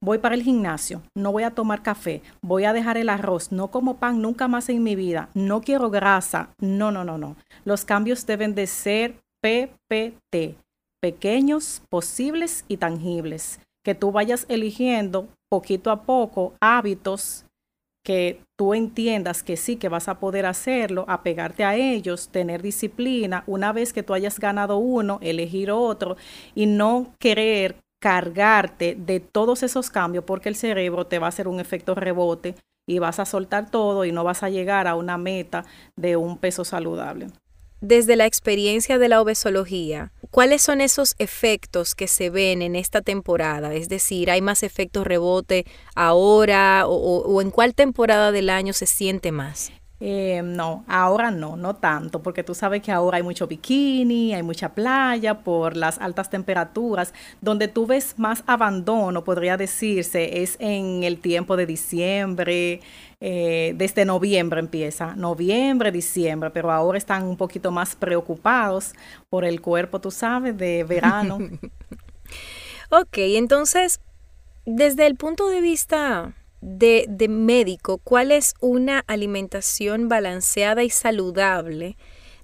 Voy 0.00 0.18
para 0.18 0.36
el 0.36 0.44
gimnasio, 0.44 1.02
no 1.16 1.32
voy 1.32 1.42
a 1.42 1.50
tomar 1.50 1.82
café, 1.82 2.22
voy 2.40 2.64
a 2.64 2.72
dejar 2.72 2.96
el 2.98 3.08
arroz, 3.08 3.50
no 3.50 3.72
como 3.72 3.96
pan 3.96 4.22
nunca 4.22 4.46
más 4.46 4.68
en 4.68 4.84
mi 4.84 4.94
vida, 4.94 5.28
no 5.34 5.60
quiero 5.60 5.90
grasa. 5.90 6.50
No, 6.60 6.92
no, 6.92 7.02
no, 7.02 7.18
no. 7.18 7.34
Los 7.64 7.84
cambios 7.84 8.24
deben 8.24 8.54
de 8.54 8.68
ser 8.68 9.16
PPT 9.42 10.56
pequeños, 11.00 11.82
posibles 11.88 12.64
y 12.68 12.76
tangibles, 12.76 13.60
que 13.88 13.94
tú 13.94 14.12
vayas 14.12 14.44
eligiendo 14.50 15.28
poquito 15.48 15.90
a 15.90 16.02
poco 16.02 16.52
hábitos 16.60 17.46
que 18.04 18.42
tú 18.54 18.74
entiendas 18.74 19.42
que 19.42 19.56
sí, 19.56 19.76
que 19.76 19.88
vas 19.88 20.08
a 20.08 20.20
poder 20.20 20.44
hacerlo, 20.44 21.06
apegarte 21.08 21.64
a 21.64 21.74
ellos, 21.74 22.28
tener 22.28 22.60
disciplina, 22.60 23.44
una 23.46 23.72
vez 23.72 23.94
que 23.94 24.02
tú 24.02 24.12
hayas 24.12 24.38
ganado 24.40 24.76
uno, 24.76 25.18
elegir 25.22 25.70
otro 25.70 26.18
y 26.54 26.66
no 26.66 27.14
querer 27.18 27.76
cargarte 27.98 28.94
de 28.94 29.20
todos 29.20 29.62
esos 29.62 29.88
cambios 29.88 30.24
porque 30.24 30.50
el 30.50 30.56
cerebro 30.56 31.06
te 31.06 31.18
va 31.18 31.24
a 31.24 31.30
hacer 31.30 31.48
un 31.48 31.58
efecto 31.58 31.94
rebote 31.94 32.56
y 32.86 32.98
vas 32.98 33.18
a 33.18 33.24
soltar 33.24 33.70
todo 33.70 34.04
y 34.04 34.12
no 34.12 34.22
vas 34.22 34.42
a 34.42 34.50
llegar 34.50 34.86
a 34.86 34.96
una 34.96 35.16
meta 35.16 35.64
de 35.96 36.18
un 36.18 36.36
peso 36.36 36.62
saludable 36.62 37.28
desde 37.80 38.16
la 38.16 38.26
experiencia 38.26 38.98
de 38.98 39.08
la 39.08 39.20
obesología, 39.20 40.12
¿cuáles 40.30 40.62
son 40.62 40.80
esos 40.80 41.14
efectos 41.18 41.94
que 41.94 42.08
se 42.08 42.30
ven 42.30 42.62
en 42.62 42.76
esta 42.76 43.00
temporada? 43.00 43.74
Es 43.74 43.88
decir, 43.88 44.30
¿hay 44.30 44.40
más 44.40 44.62
efectos 44.62 45.06
rebote 45.06 45.64
ahora 45.94 46.84
o, 46.86 47.40
en 47.40 47.50
cuál 47.50 47.74
temporada 47.74 48.32
del 48.32 48.50
año 48.50 48.72
se 48.72 48.86
siente 48.86 49.32
más? 49.32 49.72
Eh, 50.00 50.42
no, 50.44 50.84
ahora 50.86 51.32
no, 51.32 51.56
no 51.56 51.74
tanto, 51.74 52.22
porque 52.22 52.44
tú 52.44 52.54
sabes 52.54 52.82
que 52.82 52.92
ahora 52.92 53.16
hay 53.16 53.24
mucho 53.24 53.48
bikini, 53.48 54.32
hay 54.32 54.44
mucha 54.44 54.68
playa 54.68 55.40
por 55.40 55.76
las 55.76 55.98
altas 55.98 56.30
temperaturas. 56.30 57.12
Donde 57.40 57.66
tú 57.66 57.84
ves 57.86 58.14
más 58.16 58.44
abandono, 58.46 59.24
podría 59.24 59.56
decirse, 59.56 60.42
es 60.42 60.56
en 60.60 61.02
el 61.02 61.18
tiempo 61.18 61.56
de 61.56 61.66
diciembre, 61.66 62.80
eh, 63.20 63.72
desde 63.76 64.04
noviembre 64.04 64.60
empieza, 64.60 65.16
noviembre, 65.16 65.90
diciembre, 65.90 66.50
pero 66.50 66.70
ahora 66.70 66.98
están 66.98 67.24
un 67.24 67.36
poquito 67.36 67.70
más 67.70 67.96
preocupados 67.96 68.92
por 69.28 69.44
el 69.44 69.60
cuerpo, 69.60 70.00
tú 70.00 70.10
sabes, 70.10 70.56
de 70.56 70.84
verano. 70.84 71.38
ok, 72.90 73.18
entonces, 73.18 74.00
desde 74.66 75.06
el 75.06 75.16
punto 75.16 75.48
de 75.48 75.60
vista 75.60 76.34
de, 76.60 77.06
de 77.08 77.28
médico, 77.28 77.98
¿cuál 77.98 78.30
es 78.30 78.54
una 78.60 79.02
alimentación 79.06 80.08
balanceada 80.08 80.84
y 80.84 80.90
saludable? 80.90 81.96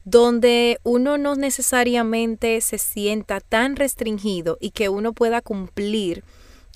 donde 0.05 0.79
uno 0.83 1.17
no 1.17 1.35
necesariamente 1.35 2.61
se 2.61 2.79
sienta 2.79 3.41
tan 3.41 3.75
restringido 3.75 4.59
y 4.61 4.71
que 4.71 4.91
uno 4.91 5.15
pueda 5.15 5.41
cumplir 5.41 6.23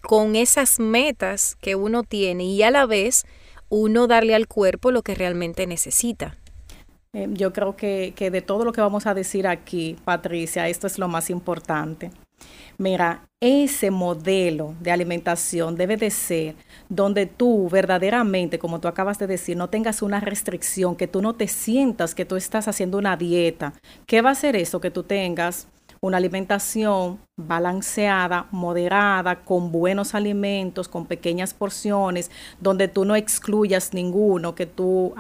con 0.03 0.35
esas 0.35 0.81
metas 0.81 1.57
que 1.61 1.75
uno 1.75 2.03
tiene 2.05 2.45
y 2.45 2.63
a 2.63 2.71
la 2.71 2.87
vez 2.87 3.27
uno 3.69 4.07
darle 4.07 4.35
al 4.35 4.49
cuerpo 4.49 4.91
lo 4.91 5.03
que 5.03 5.15
realmente 5.15 5.67
necesita. 5.67 6.37
Eh, 7.13 7.29
yo 7.31 7.53
creo 7.53 7.77
que, 7.77 8.13
que 8.15 8.31
de 8.31 8.43
todo 8.43 8.65
lo 8.65 8.73
que 8.73 8.81
vamos 8.81 9.07
a 9.07 9.15
decir 9.15 9.47
aquí, 9.47 9.97
Patricia, 10.05 10.69
esto 10.69 10.87
es 10.87 10.99
lo 10.99 11.09
más 11.09 11.31
importante. 11.31 12.11
Mira, 12.77 13.29
ese 13.41 13.91
modelo 13.91 14.75
de 14.81 14.93
alimentación 14.93 15.75
debe 15.75 15.97
de 15.97 16.11
ser 16.11 16.55
donde 16.89 17.27
tú 17.27 17.69
verdaderamente, 17.69 18.59
como 18.59 18.81
tú 18.81 18.87
acabas 18.87 19.19
de 19.19 19.27
decir, 19.27 19.57
no 19.57 19.69
tengas 19.69 20.03
una 20.03 20.21
restricción, 20.21 20.95
que 20.95 21.09
tú 21.09 21.21
no 21.21 21.35
te 21.35 21.49
sientas 21.49 22.15
que 22.15 22.25
tú 22.25 22.37
estás 22.37 22.69
haciendo 22.69 22.99
una 22.99 23.17
dieta. 23.17 23.73
¿Qué 24.07 24.23
va 24.23 24.31
a 24.31 24.37
ser 24.37 24.55
eso? 24.55 24.81
Que 24.81 24.93
tú 24.93 25.03
tengas 25.03 25.67
una 26.01 26.17
alimentación 26.17 27.19
balanceada, 27.39 28.49
moderada, 28.51 29.45
con 29.45 29.71
buenos 29.71 30.15
alimentos, 30.15 30.89
con 30.89 31.07
pequeñas 31.07 31.55
porciones, 31.55 32.31
donde 32.61 32.89
tú 32.89 33.05
no 33.05 33.15
excluyas 33.15 33.95
ninguno, 33.95 34.57
que 34.57 34.67
tú 34.67 35.15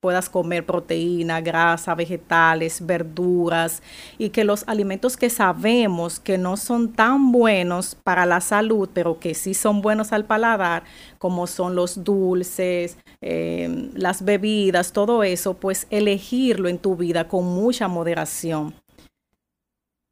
puedas 0.00 0.30
comer 0.30 0.64
proteína, 0.64 1.42
grasa, 1.42 1.94
vegetales, 1.94 2.84
verduras 2.84 3.82
y 4.18 4.30
que 4.30 4.44
los 4.44 4.64
alimentos 4.66 5.16
que 5.16 5.28
sabemos 5.28 6.18
que 6.18 6.38
no 6.38 6.56
son 6.56 6.92
tan 6.92 7.32
buenos 7.32 7.96
para 8.02 8.24
la 8.24 8.40
salud, 8.40 8.88
pero 8.92 9.20
que 9.20 9.34
sí 9.34 9.52
son 9.52 9.82
buenos 9.82 10.12
al 10.12 10.24
paladar, 10.24 10.84
como 11.18 11.46
son 11.46 11.74
los 11.74 12.02
dulces, 12.02 12.96
em, 13.20 13.90
las 13.94 14.24
bebidas, 14.24 14.92
todo 14.92 15.22
eso, 15.22 15.54
pues 15.54 15.86
elegirlo 15.90 16.68
en 16.68 16.78
tu 16.78 16.96
vida 16.96 17.28
con 17.28 17.44
mucha 17.44 17.88
moderación. 17.88 18.74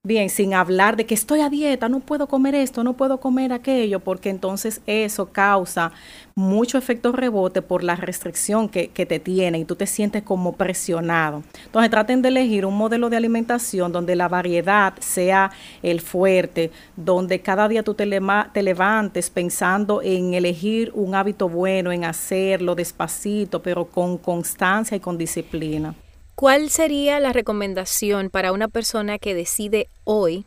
Bien, 0.02 0.30
sin 0.30 0.54
hablar 0.54 0.97
de 0.97 1.04
que 1.04 1.12
estoy 1.12 1.42
a 1.42 1.50
dieta, 1.50 1.90
no 1.90 2.00
puedo 2.00 2.26
comer 2.26 2.54
esto, 2.54 2.83
no 2.83 2.95
puedo 2.95 3.21
comer 3.21 3.52
aquello, 3.52 4.00
porque 4.00 4.30
entonces 4.30 4.80
eso 4.87 5.30
causa 5.30 5.92
mucho 6.35 6.78
efecto 6.78 7.12
rebote 7.12 7.61
por 7.61 7.85
la 7.85 7.97
restricción 7.97 8.71
que, 8.71 8.88
te 8.88 9.21
tiene 9.21 9.59
y 9.59 9.66
tú 9.66 9.76
te 9.76 9.87
sientes 9.87 10.23
como 10.23 10.54
presionado. 10.54 11.42
Entonces 11.66 11.90
traten 11.90 12.23
de 12.23 12.28
elegir 12.28 12.64
un 12.64 12.78
modelo 12.78 13.11
de 13.11 13.19
alimentación 13.19 13.92
donde 13.92 14.16
la 14.16 14.28
variedad 14.28 14.95
sea 15.00 15.50
el 15.83 16.00
fuerte, 16.00 16.71
donde 16.97 17.42
cada 17.42 17.69
día 17.69 17.83
tú 17.83 17.92
te, 17.92 18.09
te 18.54 18.62
levantes 18.62 19.28
pensando 19.28 20.00
en 20.00 20.33
elegir 20.33 20.92
un 20.95 21.14
hábito 21.14 21.47
bueno, 21.50 21.92
en 21.92 22.07
hacerlo 22.07 22.75
despacito, 22.75 23.62
pero 23.62 23.85
con 23.85 24.16
constancia 24.16 24.97
y 24.97 25.00
con 25.00 25.19
disciplina. 25.19 25.95
¿Cuál 26.40 26.70
sería 26.70 27.20
la 27.20 27.35
recomendación 27.35 28.30
para 28.30 28.52
una 28.52 28.66
persona 28.66 29.18
que 29.18 29.35
decide 29.35 29.88
hoy 30.04 30.47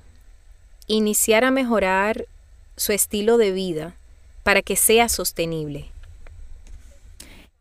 iniciar 0.87 1.43
a 1.43 1.51
mejorar 1.51 2.25
su 2.75 2.93
estilo 2.93 3.37
de 3.37 3.51
vida 3.51 3.95
para 4.41 4.63
que 4.63 4.75
sea 4.75 5.07
sostenible? 5.07 5.91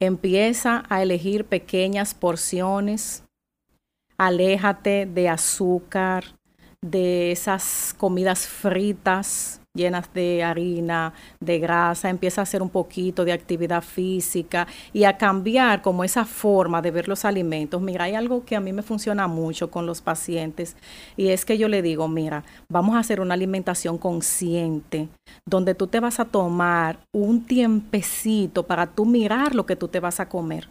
Empieza 0.00 0.84
a 0.88 1.02
elegir 1.02 1.44
pequeñas 1.44 2.14
porciones, 2.14 3.22
aléjate 4.16 5.04
de 5.04 5.28
azúcar, 5.28 6.24
de 6.82 7.30
esas 7.30 7.94
comidas 7.96 8.46
fritas, 8.48 9.60
llenas 9.74 10.12
de 10.12 10.42
harina, 10.42 11.14
de 11.40 11.58
grasa, 11.58 12.10
empieza 12.10 12.42
a 12.42 12.44
hacer 12.44 12.60
un 12.60 12.68
poquito 12.68 13.24
de 13.24 13.32
actividad 13.32 13.82
física 13.82 14.66
y 14.92 15.04
a 15.04 15.16
cambiar 15.16 15.80
como 15.80 16.04
esa 16.04 16.26
forma 16.26 16.82
de 16.82 16.90
ver 16.90 17.08
los 17.08 17.24
alimentos. 17.24 17.80
Mira, 17.80 18.04
hay 18.04 18.14
algo 18.14 18.44
que 18.44 18.56
a 18.56 18.60
mí 18.60 18.72
me 18.72 18.82
funciona 18.82 19.28
mucho 19.28 19.70
con 19.70 19.86
los 19.86 20.02
pacientes 20.02 20.76
y 21.16 21.28
es 21.28 21.44
que 21.44 21.56
yo 21.56 21.68
le 21.68 21.80
digo, 21.80 22.06
mira, 22.08 22.44
vamos 22.68 22.96
a 22.96 22.98
hacer 22.98 23.20
una 23.20 23.34
alimentación 23.34 23.96
consciente 23.96 25.08
donde 25.48 25.74
tú 25.74 25.86
te 25.86 26.00
vas 26.00 26.20
a 26.20 26.26
tomar 26.26 26.98
un 27.14 27.46
tiempecito 27.46 28.64
para 28.64 28.88
tú 28.88 29.06
mirar 29.06 29.54
lo 29.54 29.64
que 29.64 29.76
tú 29.76 29.88
te 29.88 30.00
vas 30.00 30.20
a 30.20 30.28
comer. 30.28 30.68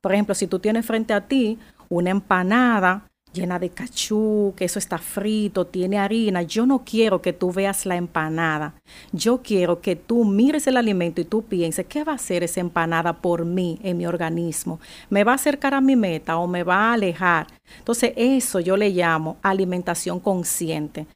Por 0.00 0.12
ejemplo, 0.12 0.34
si 0.34 0.46
tú 0.46 0.60
tienes 0.60 0.86
frente 0.86 1.12
a 1.12 1.26
ti 1.26 1.58
una 1.90 2.10
empanada, 2.10 3.09
llena 3.32 3.58
de 3.58 3.70
cachú, 3.70 4.54
que 4.56 4.64
eso 4.64 4.78
está 4.78 4.98
frito, 4.98 5.66
tiene 5.66 5.98
harina. 5.98 6.42
Yo 6.42 6.66
no 6.66 6.84
quiero 6.84 7.22
que 7.22 7.32
tú 7.32 7.52
veas 7.52 7.86
la 7.86 7.96
empanada. 7.96 8.74
Yo 9.12 9.42
quiero 9.42 9.80
que 9.80 9.96
tú 9.96 10.24
mires 10.24 10.66
el 10.66 10.76
alimento 10.76 11.20
y 11.20 11.24
tú 11.24 11.42
pienses, 11.42 11.86
¿qué 11.86 12.04
va 12.04 12.12
a 12.12 12.16
hacer 12.16 12.42
esa 12.42 12.60
empanada 12.60 13.14
por 13.20 13.44
mí 13.44 13.78
en 13.82 13.98
mi 13.98 14.06
organismo? 14.06 14.80
¿Me 15.08 15.24
va 15.24 15.32
a 15.32 15.36
acercar 15.36 15.74
a 15.74 15.80
mi 15.80 15.96
meta 15.96 16.38
o 16.38 16.46
me 16.46 16.62
va 16.62 16.90
a 16.90 16.92
alejar? 16.94 17.46
Entonces 17.78 18.12
eso 18.16 18.60
yo 18.60 18.76
le 18.76 18.90
llamo 18.90 19.36
alimentación 19.42 20.20
consciente. 20.20 21.06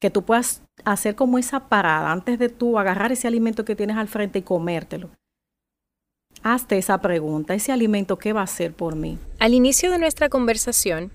Que 0.00 0.10
tú 0.10 0.22
puedas 0.22 0.62
hacer 0.84 1.14
como 1.14 1.38
esa 1.38 1.68
parada 1.68 2.10
antes 2.10 2.38
de 2.38 2.48
tú 2.48 2.78
agarrar 2.78 3.12
ese 3.12 3.28
alimento 3.28 3.64
que 3.64 3.76
tienes 3.76 3.96
al 3.96 4.08
frente 4.08 4.40
y 4.40 4.42
comértelo. 4.42 5.10
Hazte 6.42 6.76
esa 6.76 7.00
pregunta, 7.00 7.54
ese 7.54 7.70
alimento, 7.70 8.18
¿qué 8.18 8.32
va 8.32 8.40
a 8.40 8.44
hacer 8.44 8.74
por 8.74 8.96
mí? 8.96 9.16
Al 9.38 9.54
inicio 9.54 9.92
de 9.92 9.98
nuestra 9.98 10.28
conversación, 10.28 11.12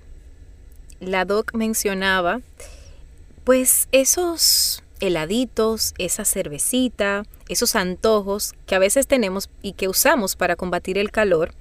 la 1.00 1.24
doc 1.24 1.54
mencionaba, 1.54 2.40
pues 3.44 3.88
esos 3.92 4.82
heladitos, 5.00 5.94
esa 5.98 6.24
cervecita, 6.24 7.24
esos 7.48 7.76
antojos 7.76 8.54
que 8.66 8.74
a 8.74 8.78
veces 8.78 9.06
tenemos 9.06 9.48
y 9.62 9.72
que 9.72 9.88
usamos 9.88 10.36
para 10.36 10.56
combatir 10.56 10.98
el 10.98 11.10
calor. 11.10 11.54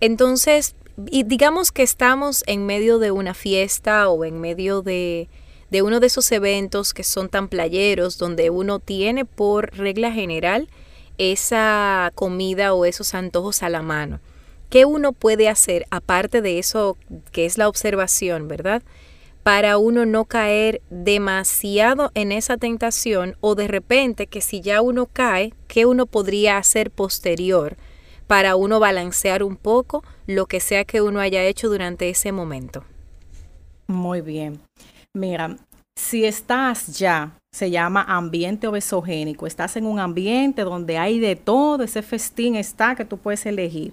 Entonces, 0.00 0.74
y 1.10 1.22
digamos 1.22 1.70
que 1.70 1.82
estamos 1.82 2.42
en 2.46 2.66
medio 2.66 2.98
de 2.98 3.10
una 3.10 3.34
fiesta 3.34 4.08
o 4.08 4.24
en 4.24 4.40
medio 4.40 4.82
de, 4.82 5.28
de 5.70 5.82
uno 5.82 6.00
de 6.00 6.08
esos 6.08 6.30
eventos 6.32 6.94
que 6.94 7.04
son 7.04 7.28
tan 7.28 7.48
playeros, 7.48 8.18
donde 8.18 8.50
uno 8.50 8.78
tiene 8.78 9.24
por 9.24 9.76
regla 9.76 10.10
general 10.12 10.68
esa 11.18 12.12
comida 12.14 12.74
o 12.74 12.84
esos 12.84 13.14
antojos 13.14 13.62
a 13.62 13.68
la 13.68 13.82
mano. 13.82 14.20
¿Qué 14.68 14.84
uno 14.84 15.12
puede 15.12 15.48
hacer 15.48 15.86
aparte 15.90 16.42
de 16.42 16.58
eso 16.58 16.98
que 17.32 17.46
es 17.46 17.56
la 17.56 17.68
observación, 17.68 18.48
verdad? 18.48 18.82
Para 19.42 19.78
uno 19.78 20.04
no 20.04 20.26
caer 20.26 20.82
demasiado 20.90 22.10
en 22.14 22.32
esa 22.32 22.58
tentación 22.58 23.36
o 23.40 23.54
de 23.54 23.66
repente 23.66 24.26
que 24.26 24.42
si 24.42 24.60
ya 24.60 24.82
uno 24.82 25.06
cae, 25.06 25.54
¿qué 25.68 25.86
uno 25.86 26.04
podría 26.04 26.58
hacer 26.58 26.90
posterior 26.90 27.76
para 28.26 28.56
uno 28.56 28.78
balancear 28.78 29.42
un 29.42 29.56
poco 29.56 30.04
lo 30.26 30.44
que 30.44 30.60
sea 30.60 30.84
que 30.84 31.00
uno 31.00 31.20
haya 31.20 31.42
hecho 31.44 31.70
durante 31.70 32.10
ese 32.10 32.30
momento? 32.30 32.84
Muy 33.86 34.20
bien. 34.20 34.60
Mira, 35.14 35.56
si 35.96 36.26
estás 36.26 36.98
ya 36.98 37.37
se 37.52 37.70
llama 37.70 38.02
ambiente 38.02 38.66
obesogénico. 38.66 39.46
Estás 39.46 39.76
en 39.76 39.86
un 39.86 39.98
ambiente 39.98 40.62
donde 40.62 40.98
hay 40.98 41.18
de 41.18 41.36
todo, 41.36 41.82
ese 41.82 42.02
festín 42.02 42.56
está 42.56 42.94
que 42.94 43.04
tú 43.04 43.18
puedes 43.18 43.46
elegir. 43.46 43.92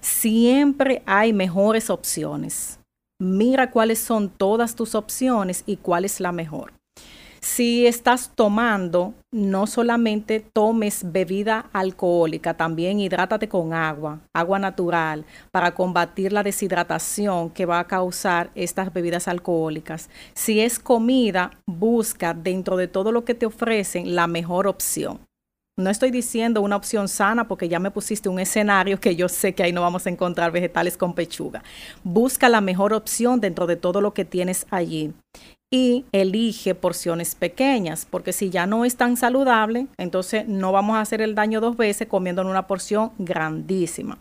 Siempre 0.00 1.02
hay 1.06 1.32
mejores 1.32 1.90
opciones. 1.90 2.78
Mira 3.18 3.70
cuáles 3.70 3.98
son 3.98 4.28
todas 4.28 4.74
tus 4.74 4.94
opciones 4.94 5.62
y 5.66 5.76
cuál 5.76 6.04
es 6.04 6.20
la 6.20 6.32
mejor. 6.32 6.75
Si 7.40 7.86
estás 7.86 8.32
tomando, 8.34 9.14
no 9.30 9.66
solamente 9.66 10.40
tomes 10.40 11.12
bebida 11.12 11.68
alcohólica, 11.72 12.54
también 12.54 13.00
hidrátate 13.00 13.48
con 13.48 13.72
agua, 13.72 14.20
agua 14.32 14.58
natural, 14.58 15.24
para 15.50 15.74
combatir 15.74 16.32
la 16.32 16.42
deshidratación 16.42 17.50
que 17.50 17.66
va 17.66 17.80
a 17.80 17.86
causar 17.86 18.50
estas 18.54 18.92
bebidas 18.92 19.28
alcohólicas. 19.28 20.08
Si 20.34 20.60
es 20.60 20.78
comida, 20.78 21.50
busca 21.66 22.34
dentro 22.34 22.76
de 22.76 22.88
todo 22.88 23.12
lo 23.12 23.24
que 23.24 23.34
te 23.34 23.46
ofrecen 23.46 24.14
la 24.14 24.26
mejor 24.26 24.66
opción. 24.66 25.20
No 25.78 25.90
estoy 25.90 26.10
diciendo 26.10 26.62
una 26.62 26.76
opción 26.76 27.06
sana 27.06 27.48
porque 27.48 27.68
ya 27.68 27.78
me 27.78 27.90
pusiste 27.90 28.30
un 28.30 28.38
escenario 28.38 28.98
que 28.98 29.14
yo 29.14 29.28
sé 29.28 29.54
que 29.54 29.62
ahí 29.62 29.72
no 29.74 29.82
vamos 29.82 30.06
a 30.06 30.10
encontrar 30.10 30.50
vegetales 30.50 30.96
con 30.96 31.12
pechuga. 31.12 31.62
Busca 32.02 32.48
la 32.48 32.62
mejor 32.62 32.94
opción 32.94 33.40
dentro 33.40 33.66
de 33.66 33.76
todo 33.76 34.00
lo 34.00 34.14
que 34.14 34.24
tienes 34.24 34.66
allí 34.70 35.12
y 35.70 36.04
elige 36.12 36.74
porciones 36.74 37.34
pequeñas, 37.34 38.06
porque 38.08 38.32
si 38.32 38.50
ya 38.50 38.66
no 38.66 38.84
es 38.84 38.96
tan 38.96 39.16
saludable, 39.16 39.88
entonces 39.98 40.46
no 40.46 40.72
vamos 40.72 40.96
a 40.96 41.00
hacer 41.00 41.20
el 41.20 41.34
daño 41.34 41.60
dos 41.60 41.76
veces 41.76 42.06
comiendo 42.06 42.42
en 42.42 42.48
una 42.48 42.66
porción 42.66 43.12
grandísima. 43.18 44.18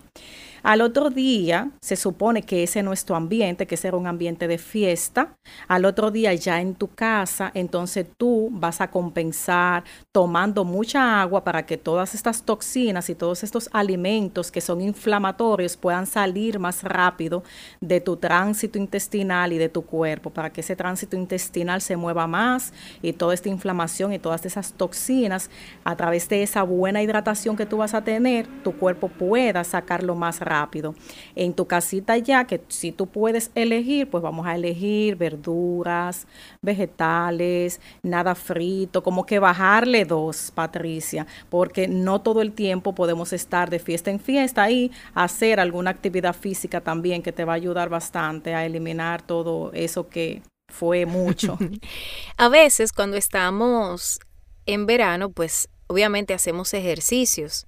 Al 0.65 0.81
otro 0.81 1.11
día, 1.11 1.69
se 1.79 1.95
supone 1.95 2.41
que 2.41 2.63
ese 2.63 2.79
es 2.79 2.85
nuestro 2.85 3.15
ambiente, 3.15 3.67
que 3.67 3.77
será 3.77 3.97
un 3.97 4.07
ambiente 4.07 4.47
de 4.47 4.57
fiesta. 4.57 5.35
Al 5.67 5.85
otro 5.85 6.09
día, 6.09 6.33
ya 6.33 6.59
en 6.59 6.73
tu 6.73 6.87
casa, 6.87 7.51
entonces 7.53 8.07
tú 8.17 8.49
vas 8.51 8.81
a 8.81 8.89
compensar 8.89 9.83
tomando 10.11 10.65
mucha 10.65 11.21
agua 11.21 11.43
para 11.43 11.67
que 11.67 11.77
todas 11.77 12.15
estas 12.15 12.41
toxinas 12.41 13.11
y 13.11 13.13
todos 13.13 13.43
estos 13.43 13.69
alimentos 13.73 14.49
que 14.49 14.59
son 14.59 14.81
inflamatorios 14.81 15.77
puedan 15.77 16.07
salir 16.07 16.57
más 16.57 16.81
rápido 16.81 17.43
de 17.79 18.01
tu 18.01 18.17
tránsito 18.17 18.79
intestinal 18.79 19.53
y 19.53 19.59
de 19.59 19.69
tu 19.69 19.85
cuerpo, 19.85 20.31
para 20.31 20.51
que 20.51 20.61
ese 20.61 20.75
tránsito 20.75 21.15
intestinal 21.15 21.79
se 21.79 21.95
mueva 21.95 22.25
más 22.25 22.73
y 23.03 23.13
toda 23.13 23.35
esta 23.35 23.49
inflamación 23.49 24.13
y 24.13 24.17
todas 24.17 24.47
esas 24.47 24.73
toxinas, 24.73 25.51
a 25.83 25.95
través 25.95 26.27
de 26.27 26.41
esa 26.41 26.63
buena 26.63 27.03
hidratación 27.03 27.55
que 27.55 27.67
tú 27.67 27.77
vas 27.77 27.93
a 27.93 28.03
tener, 28.03 28.47
tu 28.63 28.75
cuerpo 28.75 29.09
pueda 29.09 29.63
sacarlo 29.63 30.15
más 30.15 30.39
rápido 30.39 30.54
rápido. 30.55 30.95
En 31.35 31.53
tu 31.53 31.65
casita 31.65 32.17
ya, 32.17 32.45
que 32.45 32.61
si 32.67 32.91
tú 32.91 33.07
puedes 33.07 33.51
elegir, 33.55 34.09
pues 34.09 34.21
vamos 34.23 34.47
a 34.47 34.55
elegir 34.55 35.15
verduras, 35.15 36.27
vegetales, 36.61 37.81
nada 38.03 38.35
frito, 38.35 39.03
como 39.03 39.25
que 39.25 39.39
bajarle 39.39 40.05
dos, 40.05 40.51
Patricia, 40.53 41.27
porque 41.49 41.87
no 41.87 42.21
todo 42.21 42.41
el 42.41 42.51
tiempo 42.53 42.95
podemos 42.95 43.33
estar 43.33 43.69
de 43.69 43.79
fiesta 43.79 44.11
en 44.11 44.19
fiesta 44.19 44.69
y 44.69 44.91
hacer 45.13 45.59
alguna 45.59 45.91
actividad 45.91 46.35
física 46.35 46.81
también 46.81 47.21
que 47.21 47.31
te 47.31 47.45
va 47.45 47.53
a 47.53 47.55
ayudar 47.55 47.89
bastante 47.89 48.55
a 48.55 48.65
eliminar 48.65 49.21
todo 49.21 49.71
eso 49.73 50.07
que 50.07 50.41
fue 50.69 51.05
mucho. 51.05 51.57
a 52.37 52.49
veces 52.49 52.91
cuando 52.91 53.17
estamos 53.17 54.19
en 54.65 54.85
verano, 54.85 55.29
pues 55.29 55.69
obviamente 55.87 56.33
hacemos 56.33 56.73
ejercicios, 56.73 57.67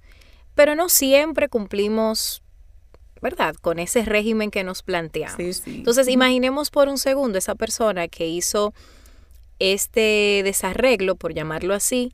pero 0.54 0.74
no 0.74 0.88
siempre 0.88 1.48
cumplimos 1.48 2.42
¿verdad? 3.20 3.54
Con 3.56 3.78
ese 3.78 4.04
régimen 4.04 4.50
que 4.50 4.64
nos 4.64 4.82
planteamos. 4.82 5.66
Entonces, 5.66 6.08
imaginemos 6.08 6.70
por 6.70 6.88
un 6.88 6.98
segundo 6.98 7.38
esa 7.38 7.54
persona 7.54 8.08
que 8.08 8.26
hizo 8.26 8.74
este 9.58 10.42
desarreglo, 10.44 11.16
por 11.16 11.34
llamarlo 11.34 11.74
así, 11.74 12.12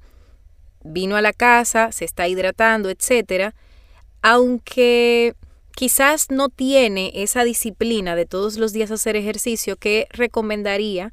vino 0.83 1.17
a 1.17 1.23
la 1.23 1.33
casa, 1.33 1.93
se 1.93 2.05
está 2.05 2.29
hidratando, 2.29 2.91
etcétera, 2.91 3.55
aunque 4.23 5.35
quizás 5.75 6.31
no 6.31 6.49
tiene 6.49 7.13
esa 7.15 7.45
disciplina 7.45 8.17
de 8.17 8.27
todos 8.27 8.57
los 8.57 8.73
días 8.73 8.91
hacer 8.91 9.17
ejercicio, 9.17 9.77
que 9.77 10.07
recomendaría 10.11 11.13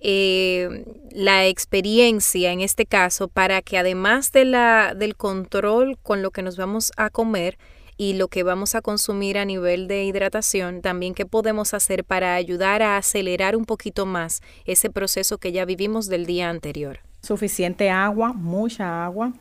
eh, 0.00 0.84
la 1.10 1.46
experiencia 1.46 2.52
en 2.52 2.60
este 2.60 2.86
caso 2.86 3.26
para 3.26 3.62
que 3.62 3.78
además 3.78 4.30
de 4.30 4.44
la, 4.44 4.94
del 4.94 5.16
control 5.16 5.98
con 6.02 6.22
lo 6.22 6.30
que 6.30 6.42
nos 6.42 6.56
vamos 6.56 6.92
a 6.96 7.10
comer, 7.10 7.58
y 7.98 8.14
lo 8.14 8.28
que 8.28 8.44
vamos 8.44 8.74
a 8.76 8.80
consumir 8.80 9.36
a 9.36 9.44
nivel 9.44 9.88
de 9.88 10.04
hidratación, 10.04 10.80
también 10.80 11.12
qué 11.12 11.26
podemos 11.26 11.74
hacer 11.74 12.04
para 12.04 12.34
ayudar 12.34 12.80
a 12.80 12.96
acelerar 12.96 13.56
un 13.56 13.66
poquito 13.66 14.06
más 14.06 14.40
ese 14.64 14.88
proceso 14.88 15.36
que 15.38 15.52
ya 15.52 15.64
vivimos 15.64 16.06
del 16.06 16.24
día 16.24 16.48
anterior. 16.48 17.00
Suficiente 17.20 17.90
agua, 17.90 18.32
mucha 18.32 19.04
agua, 19.04 19.32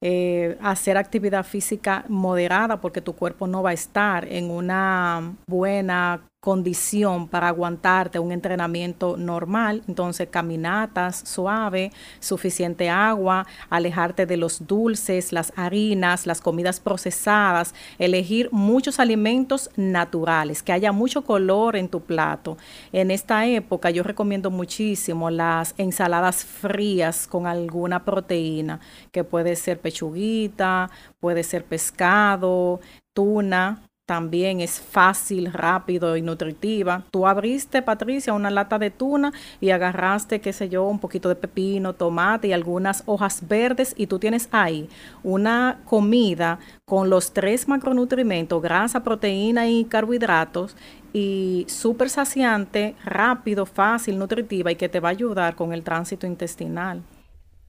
eh, 0.00 0.56
hacer 0.62 0.96
actividad 0.96 1.44
física 1.44 2.06
moderada 2.08 2.80
porque 2.80 3.02
tu 3.02 3.14
cuerpo 3.14 3.46
no 3.46 3.62
va 3.62 3.70
a 3.70 3.74
estar 3.74 4.26
en 4.26 4.50
una 4.50 5.36
buena 5.46 6.22
condición 6.40 7.28
para 7.28 7.48
aguantarte 7.48 8.18
un 8.18 8.32
entrenamiento 8.32 9.18
normal, 9.18 9.82
entonces 9.86 10.28
caminatas 10.30 11.22
suave, 11.26 11.92
suficiente 12.18 12.88
agua, 12.88 13.46
alejarte 13.68 14.24
de 14.24 14.38
los 14.38 14.66
dulces, 14.66 15.34
las 15.34 15.52
harinas, 15.56 16.26
las 16.26 16.40
comidas 16.40 16.80
procesadas, 16.80 17.74
elegir 17.98 18.48
muchos 18.52 19.00
alimentos 19.00 19.68
naturales, 19.76 20.62
que 20.62 20.72
haya 20.72 20.92
mucho 20.92 21.24
color 21.24 21.76
en 21.76 21.90
tu 21.90 22.00
plato. 22.00 22.56
En 22.90 23.10
esta 23.10 23.46
época 23.46 23.90
yo 23.90 24.02
recomiendo 24.02 24.50
muchísimo 24.50 25.28
las 25.28 25.74
ensaladas 25.76 26.46
frías 26.46 27.26
con 27.26 27.46
alguna 27.46 28.06
proteína, 28.06 28.80
que 29.12 29.24
puede 29.24 29.56
ser 29.56 29.78
pechuguita, 29.78 30.90
puede 31.20 31.42
ser 31.42 31.66
pescado, 31.66 32.80
tuna, 33.12 33.82
también 34.10 34.60
es 34.60 34.80
fácil, 34.80 35.52
rápido 35.52 36.16
y 36.16 36.22
nutritiva. 36.22 37.04
Tú 37.12 37.28
abriste, 37.28 37.80
Patricia, 37.80 38.32
una 38.32 38.50
lata 38.50 38.76
de 38.76 38.90
tuna 38.90 39.32
y 39.60 39.70
agarraste, 39.70 40.40
qué 40.40 40.52
sé 40.52 40.68
yo, 40.68 40.82
un 40.82 40.98
poquito 40.98 41.28
de 41.28 41.36
pepino, 41.36 41.92
tomate 41.92 42.48
y 42.48 42.52
algunas 42.52 43.04
hojas 43.06 43.46
verdes 43.46 43.94
y 43.96 44.08
tú 44.08 44.18
tienes 44.18 44.48
ahí 44.50 44.88
una 45.22 45.78
comida 45.84 46.58
con 46.86 47.08
los 47.08 47.32
tres 47.32 47.68
macronutrientes, 47.68 48.60
grasa, 48.60 49.04
proteína 49.04 49.68
y 49.68 49.84
carbohidratos 49.84 50.74
y 51.12 51.64
súper 51.68 52.10
saciante, 52.10 52.96
rápido, 53.04 53.64
fácil, 53.64 54.18
nutritiva 54.18 54.72
y 54.72 54.74
que 54.74 54.88
te 54.88 54.98
va 54.98 55.10
a 55.10 55.12
ayudar 55.12 55.54
con 55.54 55.72
el 55.72 55.84
tránsito 55.84 56.26
intestinal. 56.26 57.04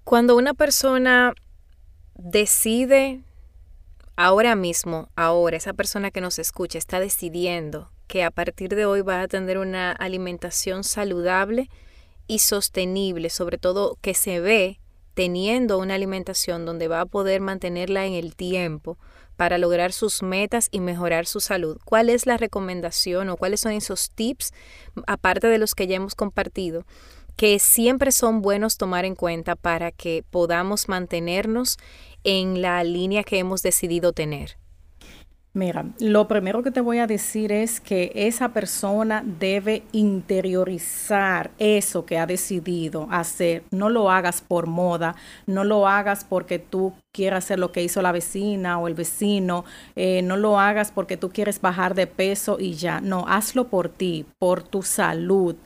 Cuando 0.04 0.36
una 0.36 0.56
persona 0.56 1.34
decide 2.16 3.22
ahora 4.16 4.56
mismo, 4.56 5.10
ahora, 5.16 5.58
esa 5.58 5.74
persona 5.74 6.12
que 6.12 6.22
nos 6.22 6.40
escucha 6.40 6.78
está 6.78 7.00
decidiendo 7.00 7.92
que 8.08 8.24
a 8.24 8.32
partir 8.32 8.76
de 8.76 8.86
hoy 8.86 9.02
va 9.02 9.22
a 9.22 9.28
tener 9.28 9.58
una 9.58 9.92
alimentación 9.92 10.84
saludable 10.84 11.70
y 12.28 12.40
sostenible, 12.40 13.30
sobre 13.30 13.58
todo 13.58 13.98
que 14.02 14.14
se 14.14 14.40
ve 14.40 14.80
teniendo 15.14 15.78
una 15.78 15.96
alimentación 15.96 16.66
donde 16.66 16.88
va 16.88 17.02
a 17.02 17.06
poder 17.06 17.42
mantenerla 17.42 18.06
en 18.06 18.14
el 18.14 18.36
tiempo 18.36 18.98
para 19.36 19.58
lograr 19.58 19.92
sus 19.92 20.24
metas 20.24 20.68
y 20.72 20.80
mejorar 20.82 21.26
su 21.26 21.40
salud. 21.40 21.78
¿Cuál 21.84 22.10
es 22.10 22.26
la 22.26 22.38
recomendación 22.38 23.30
o 23.30 23.38
cuáles 23.38 23.62
son 23.62 23.72
esos 23.72 24.12
tips, 24.12 24.52
aparte 25.08 25.48
de 25.48 25.58
los 25.58 25.74
que 25.74 25.88
ya 25.88 25.96
hemos 25.96 26.16
compartido, 26.16 26.86
que 27.36 27.60
siempre 27.60 28.12
son 28.12 28.42
buenos 28.42 28.78
tomar 28.78 29.06
en 29.06 29.16
cuenta 29.16 29.56
para 29.56 29.92
que 29.92 30.24
podamos 30.30 30.90
mantenernos 30.90 31.78
en 32.24 32.62
la 32.62 32.84
línea 32.84 33.24
que 33.24 33.40
hemos 33.40 33.62
decidido 33.62 34.14
tener? 34.14 34.58
Mira, 35.54 35.86
lo 36.00 36.30
primero 36.30 36.64
que 36.64 36.72
te 36.72 36.80
voy 36.80 37.00
a 37.00 37.08
decir 37.08 37.52
es 37.52 37.82
que 37.82 38.14
esa 38.16 38.54
persona 38.54 39.22
debe 39.26 39.84
interiorizar 39.92 41.52
eso 41.60 42.06
que 42.06 42.18
ha 42.18 42.26
decidido 42.26 43.10
hacer. 43.12 43.64
No 43.70 43.90
lo 43.90 44.10
hagas 44.10 44.42
por 44.42 44.68
moda, 44.68 45.16
no 45.48 45.66
lo 45.66 45.90
hagas 45.90 46.24
porque 46.24 46.58
tú 46.58 46.94
quieras 47.12 47.44
hacer 47.44 47.60
lo 47.60 47.74
que 47.74 47.84
hizo 47.84 48.02
la 48.02 48.14
vecina 48.14 48.80
o 48.80 48.88
el 48.88 48.94
vecino, 48.94 49.66
eh, 49.98 50.22
no 50.22 50.38
lo 50.38 50.58
hagas 50.58 50.94
porque 50.94 51.18
tú 51.18 51.32
quieres 51.32 51.60
bajar 51.60 51.96
de 51.96 52.08
peso 52.08 52.56
y 52.58 52.76
ya. 52.76 53.02
No, 53.02 53.26
hazlo 53.28 53.68
por 53.68 53.90
ti, 53.90 54.26
por 54.40 54.64
tu 54.64 54.84
salud. 54.84 55.58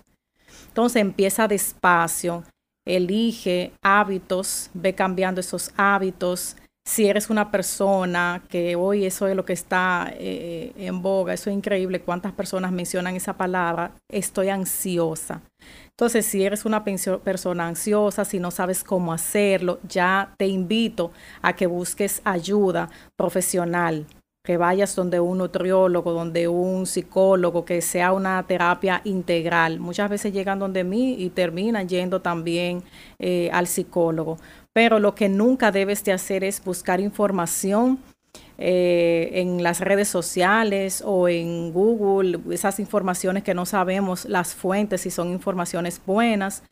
Entonces 0.69 0.99
empieza 0.99 1.47
despacio, 1.47 2.43
elige 2.85 3.71
hábitos, 3.81 4.69
ve 4.73 4.93
cambiando 4.93 5.41
esos 5.41 5.71
hábitos. 5.75 6.55
Si 6.87 7.07
eres 7.07 7.31
una 7.31 7.49
persona 7.49 8.43
que 8.47 8.75
hoy 8.75 9.05
eso 9.05 9.27
es 9.27 9.35
lo 9.35 9.43
que 9.43 9.53
está 9.53 10.13
eh, 10.13 10.71
en 10.77 11.01
boga, 11.01 11.33
eso 11.33 11.49
es 11.49 11.55
increíble 11.55 12.01
cuántas 12.01 12.31
personas 12.31 12.71
mencionan 12.71 13.15
esa 13.15 13.33
palabra, 13.33 13.91
estoy 14.07 14.49
ansiosa. 14.49 15.41
Entonces, 15.89 16.27
si 16.27 16.43
eres 16.43 16.65
una 16.65 16.83
persona 16.83 17.67
ansiosa, 17.67 18.23
si 18.23 18.39
no 18.39 18.51
sabes 18.51 18.83
cómo 18.83 19.13
hacerlo, 19.13 19.79
ya 19.87 20.35
te 20.37 20.45
invito 20.45 21.11
a 21.41 21.55
que 21.55 21.65
busques 21.65 22.21
ayuda 22.23 22.89
profesional 23.15 24.05
que 24.45 24.58
vayas 24.58 24.95
donde 24.95 25.19
un 25.19 25.39
nutriólogo, 25.39 26.13
donde 26.13 26.47
un 26.47 26.86
psicólogo, 26.86 27.65
que 27.65 27.81
sea 27.81 28.13
una 28.13 28.41
terapia 28.43 29.01
integral. 29.03 29.79
Muchas 29.79 30.10
veces 30.10 30.31
llegan 30.31 30.60
donde 30.60 30.84
mí 30.84 31.15
y 31.19 31.29
terminan 31.29 31.89
yendo 31.89 32.21
también 32.21 32.84
eh, 33.19 33.49
al 33.51 33.67
psicólogo. 33.67 34.38
Pero 34.71 34.99
lo 34.99 35.15
que 35.15 35.27
nunca 35.27 35.71
debes 35.71 36.03
de 36.03 36.13
hacer 36.13 36.43
es 36.43 36.63
buscar 36.63 36.99
información 36.99 37.99
eh, 38.57 39.31
en 39.33 39.63
las 39.63 39.81
redes 39.81 40.07
sociales 40.07 41.03
o 41.05 41.27
en 41.27 41.73
Google, 41.73 42.39
esas 42.51 42.79
informaciones 42.79 43.43
que 43.43 43.53
no 43.53 43.65
sabemos 43.65 44.25
las 44.25 44.55
fuentes, 44.55 45.01
si 45.01 45.11
son 45.11 45.31
informaciones 45.31 46.01
buenas, 46.05 46.63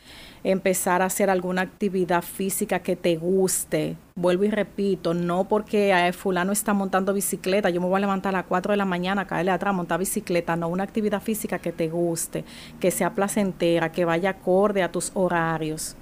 empezar 0.43 1.01
a 1.01 1.05
hacer 1.05 1.29
alguna 1.29 1.61
actividad 1.61 2.21
física 2.21 2.79
que 2.79 2.95
te 2.95 3.17
guste. 3.17 3.97
Vuelvo 4.15 4.45
y 4.45 4.51
repito, 4.51 5.13
no 5.13 5.45
porque 5.45 5.91
eh, 5.91 6.13
fulano 6.13 6.51
está 6.51 6.73
montando 6.73 7.13
bicicleta, 7.13 7.69
yo 7.69 7.81
me 7.81 7.87
voy 7.87 7.97
a 7.97 8.01
levantar 8.01 8.33
a 8.33 8.39
las 8.39 8.47
4 8.47 8.71
de 8.73 8.77
la 8.77 8.85
mañana, 8.85 9.27
caerle 9.27 9.51
atrás, 9.51 9.73
montar 9.73 9.99
bicicleta, 9.99 10.55
no, 10.55 10.69
una 10.69 10.83
actividad 10.83 11.21
física 11.21 11.59
que 11.59 11.71
te 11.71 11.89
guste, 11.89 12.45
que 12.79 12.91
sea 12.91 13.13
placentera, 13.13 13.91
que 13.91 14.05
vaya 14.05 14.31
acorde 14.31 14.83
a 14.83 14.91
tus 14.91 15.11
horarios 15.15 15.97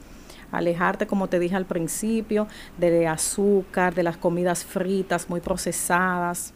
alejarte, 0.52 1.08
como 1.08 1.28
te 1.28 1.40
dije 1.40 1.56
al 1.56 1.66
principio, 1.66 2.48
de 2.78 3.08
azúcar, 3.08 3.96
de 3.96 4.04
las 4.04 4.18
comidas 4.18 4.64
fritas 4.64 5.30
muy 5.30 5.42
procesadas. 5.42 6.54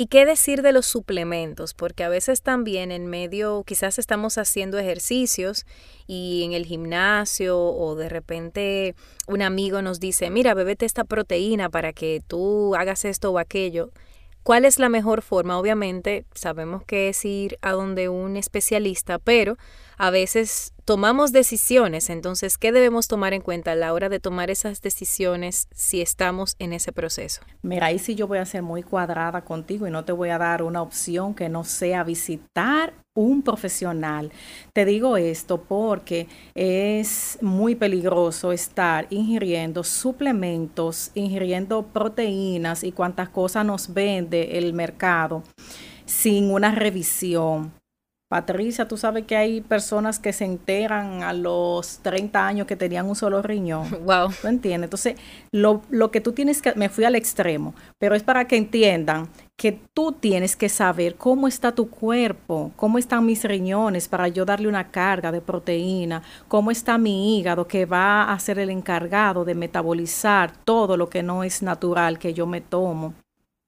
¿Y 0.00 0.06
qué 0.06 0.24
decir 0.24 0.62
de 0.62 0.70
los 0.70 0.86
suplementos? 0.86 1.74
Porque 1.74 2.04
a 2.04 2.08
veces 2.08 2.42
también 2.42 2.92
en 2.92 3.08
medio, 3.08 3.64
quizás 3.66 3.98
estamos 3.98 4.38
haciendo 4.38 4.78
ejercicios 4.78 5.66
y 6.06 6.44
en 6.44 6.52
el 6.52 6.66
gimnasio 6.66 7.58
o 7.58 7.96
de 7.96 8.08
repente 8.08 8.94
un 9.26 9.42
amigo 9.42 9.82
nos 9.82 9.98
dice, 9.98 10.30
mira, 10.30 10.54
bebete 10.54 10.86
esta 10.86 11.02
proteína 11.02 11.68
para 11.68 11.92
que 11.92 12.22
tú 12.24 12.76
hagas 12.76 13.04
esto 13.04 13.32
o 13.32 13.40
aquello. 13.40 13.90
¿Cuál 14.48 14.64
es 14.64 14.78
la 14.78 14.88
mejor 14.88 15.20
forma? 15.20 15.58
Obviamente 15.58 16.24
sabemos 16.32 16.82
que 16.82 17.10
es 17.10 17.22
ir 17.26 17.58
a 17.60 17.72
donde 17.72 18.08
un 18.08 18.34
especialista, 18.38 19.18
pero 19.18 19.58
a 19.98 20.08
veces 20.08 20.72
tomamos 20.86 21.32
decisiones, 21.32 22.08
entonces, 22.08 22.56
¿qué 22.56 22.72
debemos 22.72 23.08
tomar 23.08 23.34
en 23.34 23.42
cuenta 23.42 23.72
a 23.72 23.74
la 23.74 23.92
hora 23.92 24.08
de 24.08 24.20
tomar 24.20 24.48
esas 24.48 24.80
decisiones 24.80 25.68
si 25.74 26.00
estamos 26.00 26.56
en 26.58 26.72
ese 26.72 26.92
proceso? 26.92 27.42
Mira, 27.60 27.88
ahí 27.88 27.98
sí 27.98 28.14
yo 28.14 28.26
voy 28.26 28.38
a 28.38 28.46
ser 28.46 28.62
muy 28.62 28.82
cuadrada 28.82 29.44
contigo 29.44 29.86
y 29.86 29.90
no 29.90 30.06
te 30.06 30.12
voy 30.12 30.30
a 30.30 30.38
dar 30.38 30.62
una 30.62 30.80
opción 30.80 31.34
que 31.34 31.50
no 31.50 31.64
sea 31.64 32.02
visitar 32.02 32.94
un 33.18 33.42
profesional. 33.42 34.30
Te 34.72 34.84
digo 34.84 35.16
esto 35.16 35.62
porque 35.62 36.28
es 36.54 37.38
muy 37.42 37.74
peligroso 37.74 38.52
estar 38.52 39.06
ingiriendo 39.10 39.82
suplementos, 39.82 41.10
ingiriendo 41.14 41.82
proteínas 41.82 42.84
y 42.84 42.92
cuantas 42.92 43.28
cosas 43.28 43.66
nos 43.66 43.92
vende 43.92 44.58
el 44.58 44.72
mercado 44.72 45.42
sin 46.06 46.50
una 46.50 46.74
revisión 46.74 47.72
Patricia, 48.28 48.86
tú 48.86 48.98
sabes 48.98 49.24
que 49.24 49.36
hay 49.36 49.62
personas 49.62 50.18
que 50.18 50.34
se 50.34 50.44
enteran 50.44 51.22
a 51.22 51.32
los 51.32 52.00
30 52.00 52.46
años 52.46 52.66
que 52.66 52.76
tenían 52.76 53.06
un 53.06 53.16
solo 53.16 53.40
riñón. 53.40 53.88
Wow. 54.08 54.30
¿Tú 54.40 54.48
entiendes? 54.48 54.86
Entonces, 54.86 55.16
lo, 55.50 55.82
lo 55.90 56.10
que 56.10 56.20
tú 56.20 56.32
tienes 56.32 56.62
que, 56.62 56.74
me 56.74 56.88
fui 56.88 57.04
al 57.04 57.14
extremo, 57.14 57.74
pero 57.98 58.14
es 58.14 58.22
para 58.22 58.46
que 58.46 58.56
entiendan 58.56 59.28
que 59.56 59.72
tú 59.92 60.12
tienes 60.12 60.56
que 60.56 60.68
saber 60.68 61.16
cómo 61.16 61.48
está 61.48 61.72
tu 61.72 61.90
cuerpo, 61.90 62.70
cómo 62.76 62.98
están 62.98 63.26
mis 63.26 63.44
riñones 63.44 64.08
para 64.08 64.28
yo 64.28 64.44
darle 64.44 64.68
una 64.68 64.90
carga 64.90 65.32
de 65.32 65.40
proteína, 65.40 66.22
cómo 66.48 66.70
está 66.70 66.96
mi 66.96 67.38
hígado 67.38 67.66
que 67.66 67.86
va 67.86 68.32
a 68.32 68.38
ser 68.38 68.58
el 68.58 68.70
encargado 68.70 69.44
de 69.44 69.54
metabolizar 69.54 70.52
todo 70.64 70.96
lo 70.96 71.08
que 71.08 71.22
no 71.22 71.44
es 71.44 71.62
natural 71.62 72.18
que 72.18 72.34
yo 72.34 72.46
me 72.46 72.60
tomo. 72.60 73.14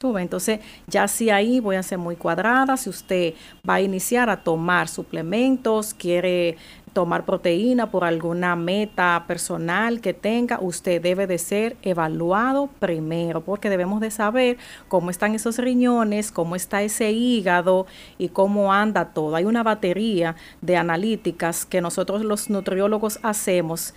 Entonces, 0.02 0.60
ya 0.86 1.06
si 1.08 1.28
ahí 1.28 1.60
voy 1.60 1.76
a 1.76 1.82
ser 1.82 1.98
muy 1.98 2.16
cuadrada, 2.16 2.78
si 2.78 2.88
usted 2.88 3.34
va 3.68 3.74
a 3.74 3.80
iniciar 3.82 4.30
a 4.30 4.42
tomar 4.42 4.88
suplementos, 4.88 5.92
quiere 5.92 6.56
tomar 6.94 7.26
proteína 7.26 7.90
por 7.90 8.04
alguna 8.04 8.56
meta 8.56 9.22
personal 9.28 10.00
que 10.00 10.14
tenga, 10.14 10.58
usted 10.58 11.02
debe 11.02 11.26
de 11.26 11.36
ser 11.36 11.76
evaluado 11.82 12.68
primero, 12.78 13.42
porque 13.42 13.68
debemos 13.68 14.00
de 14.00 14.10
saber 14.10 14.56
cómo 14.88 15.10
están 15.10 15.34
esos 15.34 15.58
riñones, 15.58 16.32
cómo 16.32 16.56
está 16.56 16.82
ese 16.82 17.12
hígado 17.12 17.86
y 18.16 18.30
cómo 18.30 18.72
anda 18.72 19.12
todo. 19.12 19.36
Hay 19.36 19.44
una 19.44 19.62
batería 19.62 20.34
de 20.62 20.78
analíticas 20.78 21.66
que 21.66 21.82
nosotros 21.82 22.24
los 22.24 22.48
nutriólogos 22.48 23.20
hacemos 23.22 23.92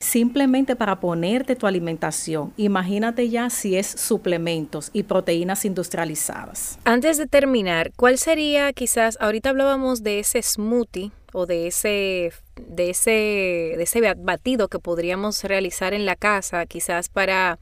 simplemente 0.00 0.76
para 0.76 1.00
ponerte 1.00 1.56
tu 1.56 1.66
alimentación. 1.66 2.52
Imagínate 2.56 3.28
ya 3.28 3.50
si 3.50 3.76
es 3.76 3.86
suplementos 3.86 4.90
y 4.92 5.02
proteínas 5.02 5.64
industrializadas. 5.64 6.78
Antes 6.84 7.18
de 7.18 7.26
terminar, 7.26 7.92
¿cuál 7.96 8.18
sería 8.18 8.72
quizás, 8.72 9.16
ahorita 9.20 9.50
hablábamos 9.50 10.02
de 10.02 10.18
ese 10.18 10.42
smoothie 10.42 11.12
o 11.32 11.46
de 11.46 11.66
ese, 11.66 12.32
de 12.56 12.90
ese, 12.90 13.10
de 13.10 13.82
ese 13.82 14.14
batido 14.14 14.68
que 14.68 14.78
podríamos 14.78 15.42
realizar 15.44 15.92
en 15.94 16.06
la 16.06 16.16
casa, 16.16 16.66
quizás 16.66 17.08
para 17.08 17.58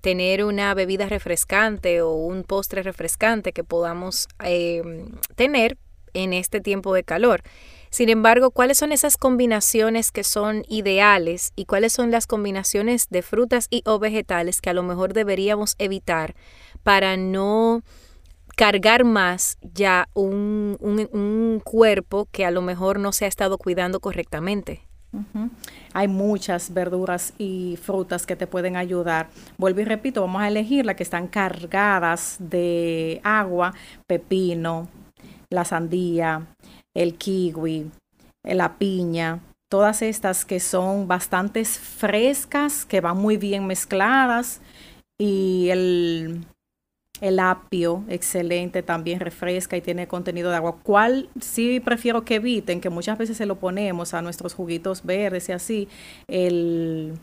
tener 0.00 0.44
una 0.44 0.74
bebida 0.74 1.06
refrescante 1.06 2.02
o 2.02 2.12
un 2.12 2.44
postre 2.44 2.82
refrescante 2.82 3.52
que 3.52 3.64
podamos 3.64 4.28
eh, 4.44 4.82
tener 5.34 5.76
en 6.14 6.32
este 6.32 6.60
tiempo 6.60 6.94
de 6.94 7.02
calor. 7.02 7.42
Sin 7.90 8.08
embargo, 8.08 8.50
¿cuáles 8.50 8.78
son 8.78 8.92
esas 8.92 9.16
combinaciones 9.16 10.10
que 10.10 10.24
son 10.24 10.64
ideales 10.68 11.52
y 11.56 11.64
cuáles 11.64 11.92
son 11.92 12.10
las 12.10 12.26
combinaciones 12.26 13.08
de 13.10 13.22
frutas 13.22 13.66
y 13.70 13.82
o 13.86 13.98
vegetales 13.98 14.60
que 14.60 14.70
a 14.70 14.74
lo 14.74 14.82
mejor 14.82 15.12
deberíamos 15.14 15.74
evitar 15.78 16.34
para 16.82 17.16
no 17.16 17.82
cargar 18.56 19.04
más 19.04 19.56
ya 19.62 20.08
un, 20.14 20.76
un, 20.80 21.60
cuerpo 21.64 22.26
que 22.32 22.44
a 22.44 22.50
lo 22.50 22.60
mejor 22.60 22.98
no 22.98 23.12
se 23.12 23.24
ha 23.24 23.28
estado 23.28 23.56
cuidando 23.56 24.00
correctamente? 24.00 24.82
Hay 25.94 26.08
muchas 26.08 26.74
verduras 26.74 27.32
y 27.38 27.78
frutas 27.80 28.26
que 28.26 28.36
te 28.36 28.46
pueden 28.46 28.76
ayudar. 28.76 29.30
Vuelvo 29.56 29.80
y 29.80 29.84
repito, 29.84 30.20
vamos 30.20 30.42
a 30.42 30.48
elegir 30.48 30.84
las 30.84 30.96
que 30.96 31.04
están 31.04 31.28
cargadas 31.28 32.36
de 32.40 33.20
agua, 33.22 33.74
pepino, 34.06 34.88
la 35.50 35.64
sandía, 35.64 36.46
el 36.98 37.14
kiwi, 37.14 37.90
la 38.42 38.76
piña, 38.76 39.40
todas 39.70 40.02
estas 40.02 40.44
que 40.44 40.58
son 40.58 41.06
bastante 41.06 41.64
frescas, 41.64 42.84
que 42.84 43.00
van 43.00 43.18
muy 43.18 43.36
bien 43.36 43.68
mezcladas 43.68 44.60
y 45.16 45.68
el, 45.70 46.44
el 47.20 47.38
apio, 47.38 48.02
excelente, 48.08 48.82
también 48.82 49.20
refresca 49.20 49.76
y 49.76 49.80
tiene 49.80 50.08
contenido 50.08 50.50
de 50.50 50.56
agua. 50.56 50.80
¿Cuál 50.82 51.30
sí 51.40 51.78
prefiero 51.78 52.24
que 52.24 52.36
eviten? 52.36 52.80
Que 52.80 52.90
muchas 52.90 53.16
veces 53.16 53.36
se 53.36 53.46
lo 53.46 53.60
ponemos 53.60 54.12
a 54.12 54.22
nuestros 54.22 54.54
juguitos 54.54 55.04
verdes 55.04 55.48
y 55.48 55.52
así. 55.52 55.88
El 56.26 57.16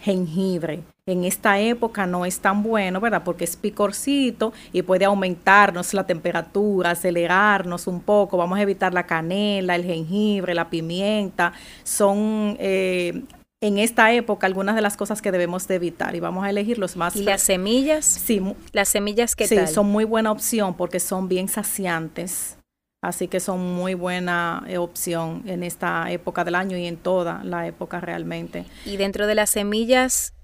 jengibre. 0.00 0.82
En 1.06 1.24
esta 1.24 1.58
época 1.58 2.06
no 2.06 2.24
es 2.24 2.38
tan 2.40 2.62
bueno, 2.62 3.00
¿verdad? 3.00 3.22
Porque 3.24 3.44
es 3.44 3.56
picorcito 3.56 4.52
y 4.72 4.82
puede 4.82 5.04
aumentarnos 5.04 5.92
la 5.92 6.06
temperatura, 6.06 6.92
acelerarnos 6.92 7.86
un 7.86 8.00
poco. 8.00 8.36
Vamos 8.36 8.58
a 8.58 8.62
evitar 8.62 8.94
la 8.94 9.06
canela, 9.06 9.74
el 9.74 9.84
jengibre, 9.84 10.54
la 10.54 10.70
pimienta. 10.70 11.52
Son 11.82 12.56
eh, 12.60 13.22
en 13.60 13.78
esta 13.78 14.12
época 14.12 14.46
algunas 14.46 14.74
de 14.74 14.82
las 14.82 14.96
cosas 14.96 15.20
que 15.20 15.32
debemos 15.32 15.66
de 15.68 15.74
evitar 15.74 16.14
y 16.14 16.20
vamos 16.20 16.44
a 16.44 16.50
elegir 16.50 16.78
los 16.78 16.96
más. 16.96 17.16
¿Y 17.16 17.24
las 17.24 17.42
semillas? 17.42 18.04
Sí. 18.04 18.40
Las 18.72 18.88
semillas 18.88 19.34
que 19.34 19.48
sí, 19.48 19.58
son 19.66 19.90
muy 19.90 20.04
buena 20.04 20.30
opción 20.30 20.74
porque 20.74 21.00
son 21.00 21.28
bien 21.28 21.48
saciantes. 21.48 22.56
Así 23.02 23.28
que 23.28 23.40
son 23.40 23.60
muy 23.60 23.94
buena 23.94 24.62
eh, 24.66 24.76
opción 24.76 25.42
en 25.46 25.62
esta 25.62 26.10
época 26.10 26.44
del 26.44 26.54
año 26.54 26.76
y 26.76 26.86
en 26.86 26.98
toda 26.98 27.42
la 27.44 27.66
época 27.66 28.00
realmente. 28.00 28.66
Y 28.84 28.98
dentro 28.98 29.26
de 29.26 29.34
las 29.34 29.50
semillas, 29.50 30.34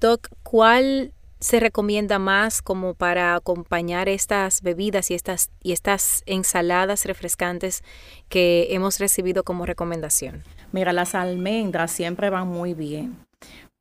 Doc, 0.00 0.28
¿cuál 0.42 1.12
se 1.38 1.60
recomienda 1.60 2.18
más 2.18 2.62
como 2.62 2.94
para 2.94 3.34
acompañar 3.34 4.08
estas 4.08 4.62
bebidas 4.62 5.10
y 5.10 5.14
estas, 5.14 5.50
y 5.62 5.72
estas 5.72 6.22
ensaladas 6.24 7.04
refrescantes 7.04 7.82
que 8.30 8.68
hemos 8.70 8.98
recibido 8.98 9.42
como 9.42 9.66
recomendación? 9.66 10.44
Mira, 10.70 10.94
las 10.94 11.14
almendras 11.14 11.90
siempre 11.90 12.30
van 12.30 12.48
muy 12.48 12.72
bien. 12.72 13.18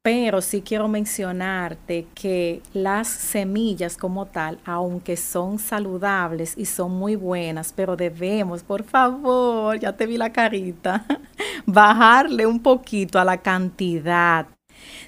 Pero 0.03 0.41
sí 0.41 0.63
quiero 0.63 0.87
mencionarte 0.87 2.07
que 2.15 2.63
las 2.73 3.07
semillas 3.07 3.97
como 3.97 4.25
tal, 4.25 4.57
aunque 4.65 5.15
son 5.15 5.59
saludables 5.59 6.57
y 6.57 6.65
son 6.65 6.93
muy 6.93 7.15
buenas, 7.15 7.71
pero 7.71 7.95
debemos, 7.95 8.63
por 8.63 8.83
favor, 8.83 9.77
ya 9.79 9.95
te 9.95 10.07
vi 10.07 10.17
la 10.17 10.33
carita, 10.33 11.05
bajarle 11.67 12.47
un 12.47 12.59
poquito 12.61 13.19
a 13.19 13.25
la 13.25 13.37
cantidad. 13.37 14.47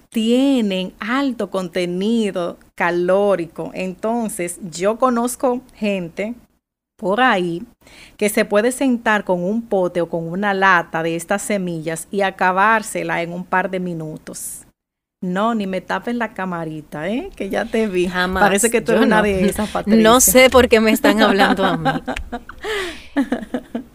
Tienen 0.10 0.93
alto 0.99 1.49
contenido 1.49 2.60
calórico. 2.75 3.71
Entonces, 3.73 4.60
yo 4.62 4.99
conozco 4.99 5.62
gente 5.73 6.36
por 6.97 7.19
ahí 7.19 7.63
que 8.15 8.29
se 8.29 8.45
puede 8.45 8.71
sentar 8.71 9.23
con 9.23 9.43
un 9.43 9.63
pote 9.63 10.01
o 10.01 10.10
con 10.10 10.27
una 10.27 10.53
lata 10.53 11.01
de 11.01 11.15
estas 11.15 11.41
semillas 11.41 12.08
y 12.12 12.21
acabársela 12.21 13.23
en 13.23 13.34
un 13.34 13.43
par 13.43 13.71
de 13.71 13.79
minutos. 13.79 14.62
No, 15.24 15.56
ni 15.56 15.68
me 15.68 15.80
tapes 15.80 16.16
la 16.16 16.34
camarita, 16.34 17.08
¿eh? 17.08 17.30
Que 17.34 17.50
ya 17.50 17.64
te 17.64 17.88
vi. 17.88 18.10
Jamás. 18.10 18.44
Parece 18.44 18.70
que 18.70 18.82
tú 18.82 18.92
eres 18.92 19.06
una 19.06 19.22
de 19.22 19.46
esas, 19.46 19.70
Patricia. 19.70 20.04
No 20.04 20.20
sé 20.20 20.50
por 20.50 20.68
qué 20.68 20.82
me 20.82 20.92
están 20.92 21.22
hablando 21.22 21.64
a 21.64 21.78
mí. 21.78 21.90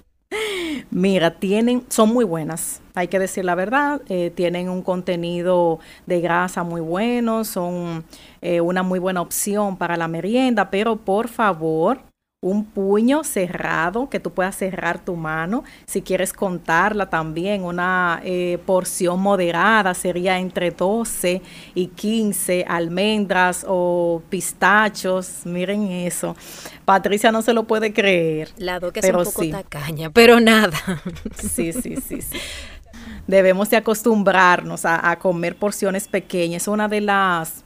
Mira, 0.90 1.38
tienen, 1.38 1.84
son 1.90 2.14
muy 2.14 2.24
buenas, 2.24 2.80
hay 2.94 3.08
que 3.08 3.18
decir 3.18 3.44
la 3.44 3.54
verdad, 3.54 4.00
eh, 4.08 4.32
tienen 4.34 4.70
un 4.70 4.82
contenido 4.82 5.80
de 6.06 6.20
grasa 6.22 6.62
muy 6.62 6.80
bueno, 6.80 7.44
son 7.44 8.04
eh, 8.40 8.62
una 8.62 8.82
muy 8.82 8.98
buena 8.98 9.20
opción 9.20 9.76
para 9.76 9.98
la 9.98 10.08
merienda, 10.08 10.70
pero 10.70 10.96
por 10.96 11.28
favor, 11.28 12.00
un 12.40 12.64
puño 12.64 13.24
cerrado, 13.24 14.08
que 14.08 14.20
tú 14.20 14.32
puedas 14.32 14.56
cerrar 14.56 15.04
tu 15.04 15.16
mano. 15.16 15.64
Si 15.86 16.02
quieres 16.02 16.32
contarla 16.32 17.10
también, 17.10 17.64
una 17.64 18.20
eh, 18.22 18.58
porción 18.64 19.20
moderada 19.20 19.92
sería 19.94 20.38
entre 20.38 20.70
12 20.70 21.42
y 21.74 21.88
15 21.88 22.64
almendras 22.68 23.66
o 23.68 24.22
pistachos. 24.28 25.40
Miren 25.46 25.90
eso. 25.90 26.36
Patricia 26.84 27.32
no 27.32 27.42
se 27.42 27.52
lo 27.52 27.64
puede 27.64 27.92
creer. 27.92 28.50
La 28.56 28.78
que 28.78 29.00
es 29.00 29.06
un 29.12 29.24
poco 29.24 29.48
tacaña, 29.50 30.10
pero 30.10 30.38
nada. 30.40 30.78
Sí, 31.34 31.72
sí, 31.72 31.96
sí, 31.96 32.20
sí. 32.20 32.38
Debemos 33.26 33.70
de 33.70 33.76
acostumbrarnos 33.76 34.84
a, 34.84 35.10
a 35.10 35.18
comer 35.18 35.56
porciones 35.56 36.06
pequeñas. 36.08 36.62
Es 36.62 36.68
una 36.68 36.88
de 36.88 37.00
las 37.00 37.64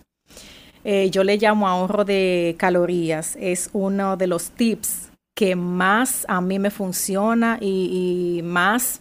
eh, 0.85 1.11
yo 1.11 1.25
le 1.25 1.37
llamo 1.37 1.69
ahorro 1.69 2.05
de 2.05 2.57
calorías. 2.59 3.37
Es 3.41 3.71
uno 3.73 4.17
de 4.17 4.27
los 4.27 4.51
tips 4.51 5.11
que 5.35 5.57
más 5.57 6.27
a 6.29 6.41
mí 6.41 6.59
me 6.59 6.71
funciona 6.71 7.59
y, 7.61 8.41
más 8.45 9.01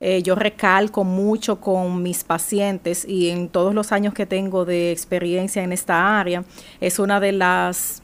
eh, 0.00 0.22
yo 0.22 0.34
recalco 0.34 1.04
mucho 1.04 1.60
con 1.60 2.02
mis 2.02 2.24
pacientes 2.24 3.06
y 3.06 3.30
en 3.30 3.48
todos 3.48 3.74
los 3.74 3.92
años 3.92 4.14
que 4.14 4.26
tengo 4.26 4.64
de 4.64 4.92
experiencia 4.92 5.62
en 5.62 5.72
esta 5.72 6.18
área. 6.18 6.44
Es 6.80 6.98
una 6.98 7.20
de 7.20 7.32
las 7.32 8.02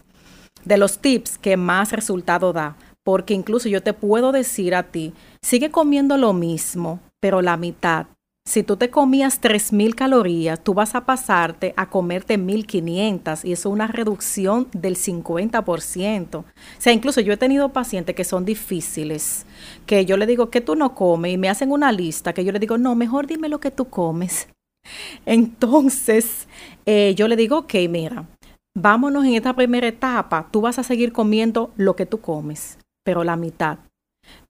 de 0.65 0.79
los 0.79 0.99
tips 0.99 1.39
que 1.39 1.57
más 1.57 1.93
resultado 1.93 2.53
da. 2.53 2.77
Porque 3.05 3.35
incluso 3.35 3.69
yo 3.69 3.83
te 3.85 3.93
puedo 3.93 4.33
decir 4.33 4.75
a 4.75 4.83
ti, 4.83 5.13
sigue 5.41 5.71
comiendo 5.71 6.17
lo 6.17 6.33
mismo, 6.33 6.99
pero 7.21 7.41
la 7.41 7.57
mitad 7.57 8.07
si 8.47 8.63
tú 8.63 8.77
te 8.77 8.91
comías 8.91 9.41
3.000 9.41 9.97
calorías, 9.97 10.63
tú 10.63 10.73
vas 10.73 10.95
a 10.95 11.05
pasarte 11.05 11.75
a 11.77 11.91
comerte 11.91 12.39
1.500 12.39 13.45
y 13.45 13.53
eso 13.53 13.69
es 13.69 13.73
una 13.73 13.89
reducción 13.89 14.69
del 14.73 14.95
50%. 14.95 16.37
O 16.37 16.45
sea, 16.79 16.93
incluso 16.93 17.21
yo 17.21 17.33
he 17.33 17.37
tenido 17.37 17.73
pacientes 17.73 18.15
que 18.15 18.23
son 18.23 18.45
difíciles, 18.45 19.47
que 19.85 20.07
yo 20.07 20.17
le 20.17 20.27
digo 20.27 20.49
que 20.49 20.61
tú 20.61 20.77
no 20.77 20.95
comes 20.95 21.33
y 21.33 21.39
me 21.39 21.49
hacen 21.49 21.73
una 21.73 21.91
lista 21.91 22.33
que 22.33 22.45
yo 22.45 22.53
le 22.53 22.61
digo, 22.61 22.79
no, 22.79 22.95
mejor 22.95 23.27
dime 23.27 23.49
lo 23.49 23.59
que 23.59 23.73
tú 23.73 23.87
comes. 23.91 24.49
Entonces, 25.27 26.47
eh, 26.87 27.15
yo 27.17 27.27
le 27.27 27.35
digo, 27.35 27.59
ok, 27.59 27.75
mira, 27.91 28.29
vámonos 28.77 29.25
en 29.25 29.35
esta 29.35 29.57
primera 29.57 29.89
etapa, 29.89 30.49
tú 30.53 30.61
vas 30.61 30.79
a 30.79 30.85
seguir 30.85 31.13
comiendo 31.13 31.73
lo 31.77 31.97
que 31.97 32.07
tú 32.07 32.21
comes, 32.21 32.79
pero 33.05 33.25
la 33.25 33.35
mitad. 33.35 33.79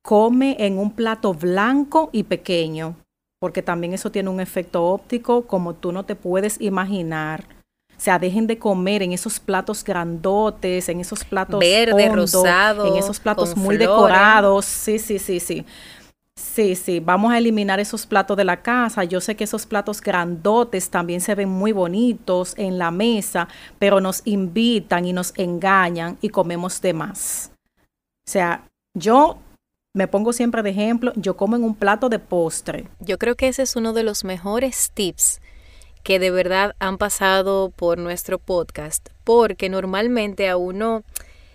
Come 0.02 0.56
en 0.59 0.78
un 0.78 0.90
plato 0.90 1.32
blanco 1.32 2.11
y 2.12 2.24
pequeño 2.24 2.96
porque 3.40 3.62
también 3.62 3.92
eso 3.92 4.11
tiene 4.11 4.31
un 4.31 4.40
efecto 4.40 4.85
óptico 4.85 5.46
como 5.46 5.75
tú 5.75 5.92
no 5.92 6.05
te 6.05 6.14
puedes 6.14 6.61
imaginar. 6.61 7.44
O 7.96 8.01
sea, 8.01 8.18
dejen 8.18 8.46
de 8.46 8.59
comer 8.59 9.03
en 9.03 9.12
esos 9.12 9.40
platos 9.40 9.83
grandotes, 9.83 10.88
en 10.88 11.01
esos 11.01 11.25
platos 11.25 11.61
verde, 11.61 12.09
rosado, 12.11 12.87
en 12.87 12.96
esos 12.96 13.18
platos 13.18 13.57
muy 13.57 13.79
decorados. 13.79 14.66
Sí, 14.66 14.99
sí, 14.99 15.18
sí, 15.18 15.40
sí. 15.40 15.64
Sí, 16.38 16.75
sí, 16.75 17.01
vamos 17.01 17.33
a 17.33 17.38
eliminar 17.38 17.81
esos 17.81 18.07
platos 18.07 18.37
de 18.37 18.44
la 18.44 18.61
casa. 18.61 19.05
Yo 19.05 19.22
sé 19.22 19.37
que 19.37 19.44
esos 19.44 19.64
platos 19.64 20.03
grandotes 20.03 20.90
también 20.90 21.22
se 21.22 21.35
ven 21.35 21.49
muy 21.49 21.72
bonitos 21.72 22.53
en 22.59 22.77
la 22.77 22.90
mesa, 22.90 23.49
pero 23.79 24.01
nos 24.01 24.20
invitan 24.27 25.07
y 25.07 25.14
nos 25.14 25.33
engañan 25.38 26.18
y 26.20 26.29
comemos 26.29 26.83
de 26.83 26.92
más. 26.92 27.53
O 28.29 28.31
sea, 28.31 28.66
yo 28.94 29.38
me 29.96 30.09
pongo 30.09 30.35
siempre 30.35 30.62
de 30.62 30.68
ejemplo, 30.68 31.11
yo 31.16 31.38
como 31.38 31.56
en 31.56 31.64
un 31.64 31.74
plato 31.74 32.11
de 32.11 32.18
postre. 32.18 32.87
Yo 33.00 33.16
creo 33.16 33.35
que 33.35 33.48
ese 33.48 33.62
es 33.62 33.76
uno 33.76 33.94
de 33.94 34.02
los 34.02 34.24
mejores 34.24 34.90
tips 34.92 35.40
que 36.02 36.18
de 36.18 36.30
verdad 36.30 36.76
han 36.80 36.98
pasado 36.98 37.70
por 37.74 37.96
nuestro 37.96 38.38
podcast, 38.38 39.09
porque 39.24 39.70
normalmente 39.70 40.50
a 40.50 40.59
uno 40.59 41.02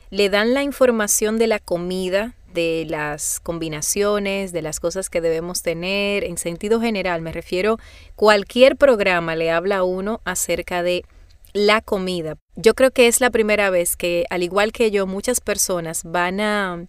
le 0.10 0.32
dan 0.32 0.56
la 0.56 0.64
información 0.64 1.38
de 1.38 1.46
la 1.46 1.60
comida, 1.60 2.34
de 2.52 2.88
las 2.90 3.40
combinaciones, 3.42 4.52
de 4.52 4.64
las 4.64 4.80
cosas 4.80 5.12
que 5.12 5.22
debemos 5.22 5.62
tener, 5.62 6.24
en 6.24 6.40
sentido 6.40 6.82
general, 6.82 7.22
me 7.22 7.32
refiero, 7.32 7.78
cualquier 8.16 8.76
programa 8.76 9.36
le 9.36 9.52
habla 9.52 9.78
a 9.78 9.84
uno 9.84 10.20
acerca 10.26 10.82
de 10.82 11.06
la 11.54 11.82
comida. 11.82 12.38
Yo 12.56 12.74
creo 12.74 12.90
que 12.90 13.08
es 13.08 13.22
la 13.22 13.30
primera 13.30 13.70
vez 13.70 13.96
que, 13.96 14.26
al 14.32 14.42
igual 14.42 14.72
que 14.72 14.90
yo, 14.90 15.06
muchas 15.06 15.42
personas 15.42 16.02
van 16.06 16.40
a, 16.40 16.88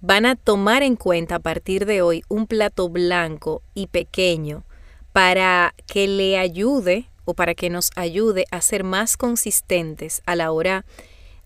van 0.00 0.26
a 0.26 0.36
tomar 0.36 0.82
en 0.82 0.96
cuenta 0.96 1.36
a 1.36 1.40
partir 1.40 1.86
de 1.86 2.02
hoy 2.02 2.22
un 2.28 2.46
plato 2.46 2.88
blanco 2.88 3.62
y 3.74 3.86
pequeño 3.88 4.64
para 5.12 5.74
que 5.86 6.08
le 6.08 6.38
ayude 6.38 7.10
o 7.24 7.34
para 7.34 7.54
que 7.54 7.70
nos 7.70 7.90
ayude 7.96 8.46
a 8.50 8.60
ser 8.60 8.84
más 8.84 9.16
consistentes 9.16 10.22
a 10.26 10.36
la 10.36 10.52
hora 10.52 10.84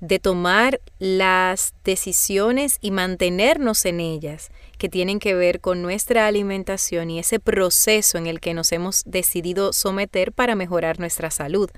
de 0.01 0.19
tomar 0.19 0.81
las 0.99 1.75
decisiones 1.83 2.79
y 2.81 2.91
mantenernos 2.91 3.85
en 3.87 4.01
ellas 4.01 4.51
que 4.77 4.89
tienen 4.89 5.19
que 5.19 5.35
ver 5.35 5.61
con 5.61 5.83
nuestra 5.83 6.27
alimentación 6.27 7.11
y 7.11 7.19
ese 7.19 7.41
proceso 7.41 8.19
en 8.19 8.27
el 8.27 8.41
que 8.41 8.55
nos 8.55 8.71
hemos 8.73 9.03
decidido 9.07 9.73
someter 9.73 10.33
para 10.33 10.57
mejorar 10.57 10.99
nuestra 11.01 11.31
salud. 11.31 11.71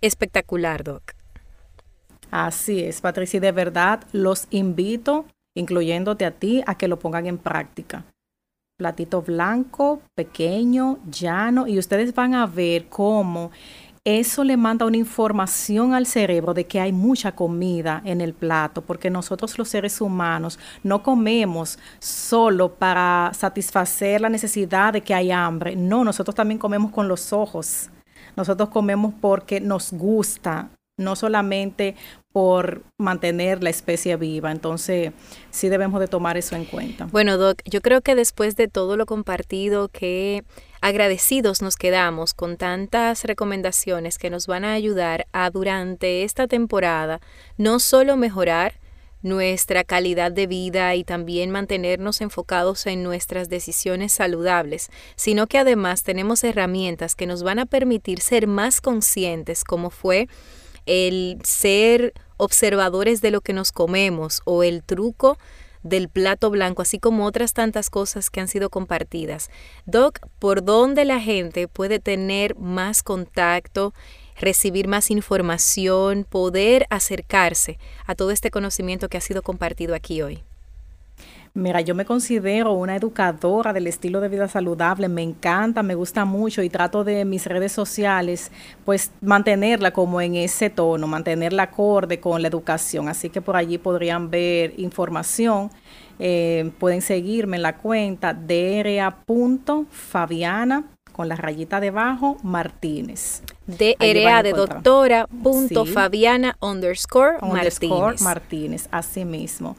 Espectacular, 0.00 0.82
Doc. 0.82 1.12
Así 2.30 2.82
es, 2.82 3.00
Patricia, 3.00 3.38
de 3.38 3.52
verdad 3.52 4.02
los 4.10 4.48
invito, 4.50 5.26
incluyéndote 5.54 6.24
a 6.24 6.32
ti, 6.32 6.62
a 6.66 6.76
que 6.76 6.88
lo 6.88 6.98
pongan 6.98 7.26
en 7.26 7.38
práctica. 7.38 8.04
Platito 8.76 9.22
blanco, 9.22 10.02
pequeño, 10.14 10.98
llano, 11.08 11.66
y 11.66 11.78
ustedes 11.78 12.14
van 12.14 12.34
a 12.34 12.46
ver 12.46 12.88
cómo 12.88 13.52
eso 14.06 14.44
le 14.44 14.58
manda 14.58 14.84
una 14.84 14.98
información 14.98 15.94
al 15.94 16.04
cerebro 16.04 16.52
de 16.52 16.66
que 16.66 16.78
hay 16.78 16.92
mucha 16.92 17.32
comida 17.32 18.02
en 18.04 18.20
el 18.20 18.34
plato, 18.34 18.82
porque 18.82 19.08
nosotros 19.08 19.56
los 19.56 19.68
seres 19.68 19.98
humanos 20.00 20.58
no 20.82 21.02
comemos 21.02 21.78
solo 22.00 22.74
para 22.74 23.30
satisfacer 23.32 24.20
la 24.20 24.28
necesidad 24.28 24.92
de 24.92 25.00
que 25.00 25.14
hay 25.14 25.30
hambre, 25.30 25.74
no, 25.74 26.04
nosotros 26.04 26.34
también 26.34 26.58
comemos 26.58 26.92
con 26.92 27.08
los 27.08 27.32
ojos, 27.32 27.88
nosotros 28.36 28.68
comemos 28.68 29.14
porque 29.22 29.58
nos 29.58 29.90
gusta, 29.90 30.68
no 30.96 31.16
solamente 31.16 31.96
por 32.32 32.82
mantener 32.98 33.62
la 33.62 33.70
especie 33.70 34.16
viva. 34.16 34.50
Entonces, 34.50 35.12
sí 35.50 35.68
debemos 35.68 36.00
de 36.00 36.08
tomar 36.08 36.36
eso 36.36 36.56
en 36.56 36.64
cuenta. 36.64 37.06
Bueno, 37.10 37.38
Doc, 37.38 37.60
yo 37.64 37.80
creo 37.80 38.00
que 38.00 38.14
después 38.14 38.56
de 38.56 38.68
todo 38.68 38.96
lo 38.96 39.06
compartido, 39.06 39.88
que 39.88 40.44
agradecidos 40.80 41.62
nos 41.62 41.76
quedamos 41.76 42.34
con 42.34 42.56
tantas 42.56 43.24
recomendaciones 43.24 44.18
que 44.18 44.30
nos 44.30 44.46
van 44.46 44.64
a 44.64 44.72
ayudar 44.72 45.26
a 45.32 45.50
durante 45.50 46.24
esta 46.24 46.46
temporada 46.46 47.20
no 47.56 47.78
solo 47.78 48.16
mejorar 48.16 48.80
nuestra 49.22 49.84
calidad 49.84 50.30
de 50.30 50.46
vida 50.46 50.94
y 50.94 51.02
también 51.02 51.50
mantenernos 51.50 52.20
enfocados 52.20 52.86
en 52.86 53.02
nuestras 53.02 53.48
decisiones 53.48 54.12
saludables, 54.12 54.90
sino 55.16 55.46
que 55.46 55.56
además 55.56 56.02
tenemos 56.02 56.44
herramientas 56.44 57.14
que 57.14 57.26
nos 57.26 57.42
van 57.42 57.58
a 57.58 57.64
permitir 57.64 58.20
ser 58.20 58.46
más 58.46 58.82
conscientes, 58.82 59.64
como 59.64 59.88
fue 59.88 60.28
el 60.86 61.38
ser 61.44 62.12
observadores 62.36 63.20
de 63.20 63.30
lo 63.30 63.40
que 63.40 63.52
nos 63.52 63.72
comemos 63.72 64.42
o 64.44 64.62
el 64.62 64.82
truco 64.82 65.38
del 65.82 66.08
plato 66.08 66.50
blanco, 66.50 66.82
así 66.82 66.98
como 66.98 67.26
otras 67.26 67.52
tantas 67.52 67.90
cosas 67.90 68.30
que 68.30 68.40
han 68.40 68.48
sido 68.48 68.70
compartidas. 68.70 69.50
Doc, 69.84 70.18
¿por 70.38 70.64
dónde 70.64 71.04
la 71.04 71.20
gente 71.20 71.68
puede 71.68 72.00
tener 72.00 72.56
más 72.56 73.02
contacto, 73.02 73.92
recibir 74.36 74.88
más 74.88 75.10
información, 75.10 76.24
poder 76.24 76.86
acercarse 76.90 77.78
a 78.06 78.14
todo 78.14 78.30
este 78.30 78.50
conocimiento 78.50 79.08
que 79.08 79.18
ha 79.18 79.20
sido 79.20 79.42
compartido 79.42 79.94
aquí 79.94 80.22
hoy? 80.22 80.42
Mira, 81.56 81.80
yo 81.80 81.94
me 81.94 82.04
considero 82.04 82.72
una 82.72 82.96
educadora 82.96 83.72
del 83.72 83.86
estilo 83.86 84.20
de 84.20 84.28
vida 84.28 84.48
saludable, 84.48 85.08
me 85.08 85.22
encanta, 85.22 85.84
me 85.84 85.94
gusta 85.94 86.24
mucho 86.24 86.64
y 86.64 86.68
trato 86.68 87.04
de 87.04 87.24
mis 87.24 87.46
redes 87.46 87.70
sociales, 87.70 88.50
pues 88.84 89.12
mantenerla 89.20 89.92
como 89.92 90.20
en 90.20 90.34
ese 90.34 90.68
tono, 90.68 91.06
mantenerla 91.06 91.62
acorde 91.62 92.18
con 92.18 92.42
la 92.42 92.48
educación. 92.48 93.08
Así 93.08 93.30
que 93.30 93.40
por 93.40 93.54
allí 93.54 93.78
podrían 93.78 94.30
ver 94.30 94.74
información. 94.78 95.70
Eh, 96.18 96.72
pueden 96.80 97.02
seguirme 97.02 97.56
en 97.56 97.62
la 97.62 97.76
cuenta 97.76 98.34
dra.fabiana 98.34 99.14
con 101.12 101.28
la 101.28 101.36
rayita 101.36 101.78
debajo 101.78 102.36
Martínez. 102.42 103.42
DRA 103.68 104.42
de 104.42 104.52
doctora 104.52 105.28
punto 105.28 105.86
Fabiana 105.86 106.56
underscore, 106.60 107.36
underscore 107.40 108.16
Martínez. 108.20 108.88
Así 108.90 109.24
mismo. 109.24 109.76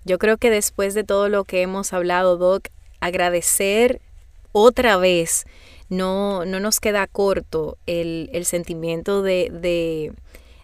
Yo 0.04 0.20
creo 0.20 0.38
que 0.38 0.52
después 0.52 0.94
de 0.94 1.04
todo 1.04 1.28
lo 1.30 1.46
que 1.46 1.64
hemos 1.64 1.94
hablado, 1.94 2.38
Doc, 2.38 2.68
agradecer 3.00 4.02
otra 4.52 4.98
vez, 4.98 5.46
no, 5.90 6.46
no 6.46 6.60
nos 6.60 6.80
queda 6.80 7.08
corto 7.08 7.80
el, 7.88 8.30
el 8.34 8.46
sentimiento 8.46 9.24
de, 9.24 9.50
de, 9.52 10.14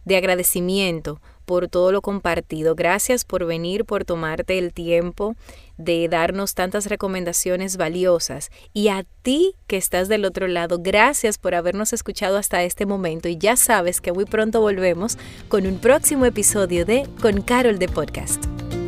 de 0.06 0.17
agradecimiento 0.17 1.19
por 1.52 1.68
todo 1.68 1.92
lo 1.92 2.02
compartido. 2.02 2.76
Gracias 2.76 3.26
por 3.26 3.46
venir, 3.46 3.84
por 3.84 4.06
tomarte 4.06 4.58
el 4.58 4.72
tiempo 4.72 5.36
de 5.76 6.08
darnos 6.08 6.54
tantas 6.54 6.86
recomendaciones 6.86 7.76
valiosas. 7.76 8.52
Y 8.72 8.88
a 8.88 9.04
ti 9.22 9.56
que 9.68 9.76
estás 9.76 10.08
del 10.08 10.24
otro 10.24 10.48
lado, 10.48 10.80
gracias 10.80 11.38
por 11.38 11.54
habernos 11.54 11.92
escuchado 11.92 12.38
hasta 12.38 12.64
este 12.64 12.86
momento. 12.86 13.28
Y 13.28 13.38
ya 13.38 13.58
sabes 13.58 14.00
que 14.00 14.14
muy 14.14 14.24
pronto 14.24 14.62
volvemos 14.62 15.18
con 15.50 15.68
un 15.68 15.78
próximo 15.78 16.26
episodio 16.26 16.86
de 16.86 17.06
Con 17.22 17.42
Carol 17.42 17.80
de 17.80 17.90
Podcast. 17.90 18.46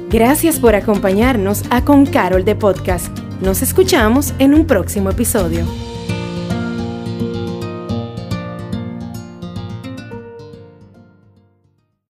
Gracias 0.10 0.58
por 0.58 0.74
acompañarnos 0.74 1.64
a 1.70 1.84
Con 1.84 2.06
Carol 2.06 2.46
de 2.46 2.56
Podcast. 2.56 3.10
Nos 3.42 3.62
escuchamos 3.62 4.34
en 4.40 4.54
un 4.54 4.66
próximo 4.66 5.10
episodio. 5.10 5.66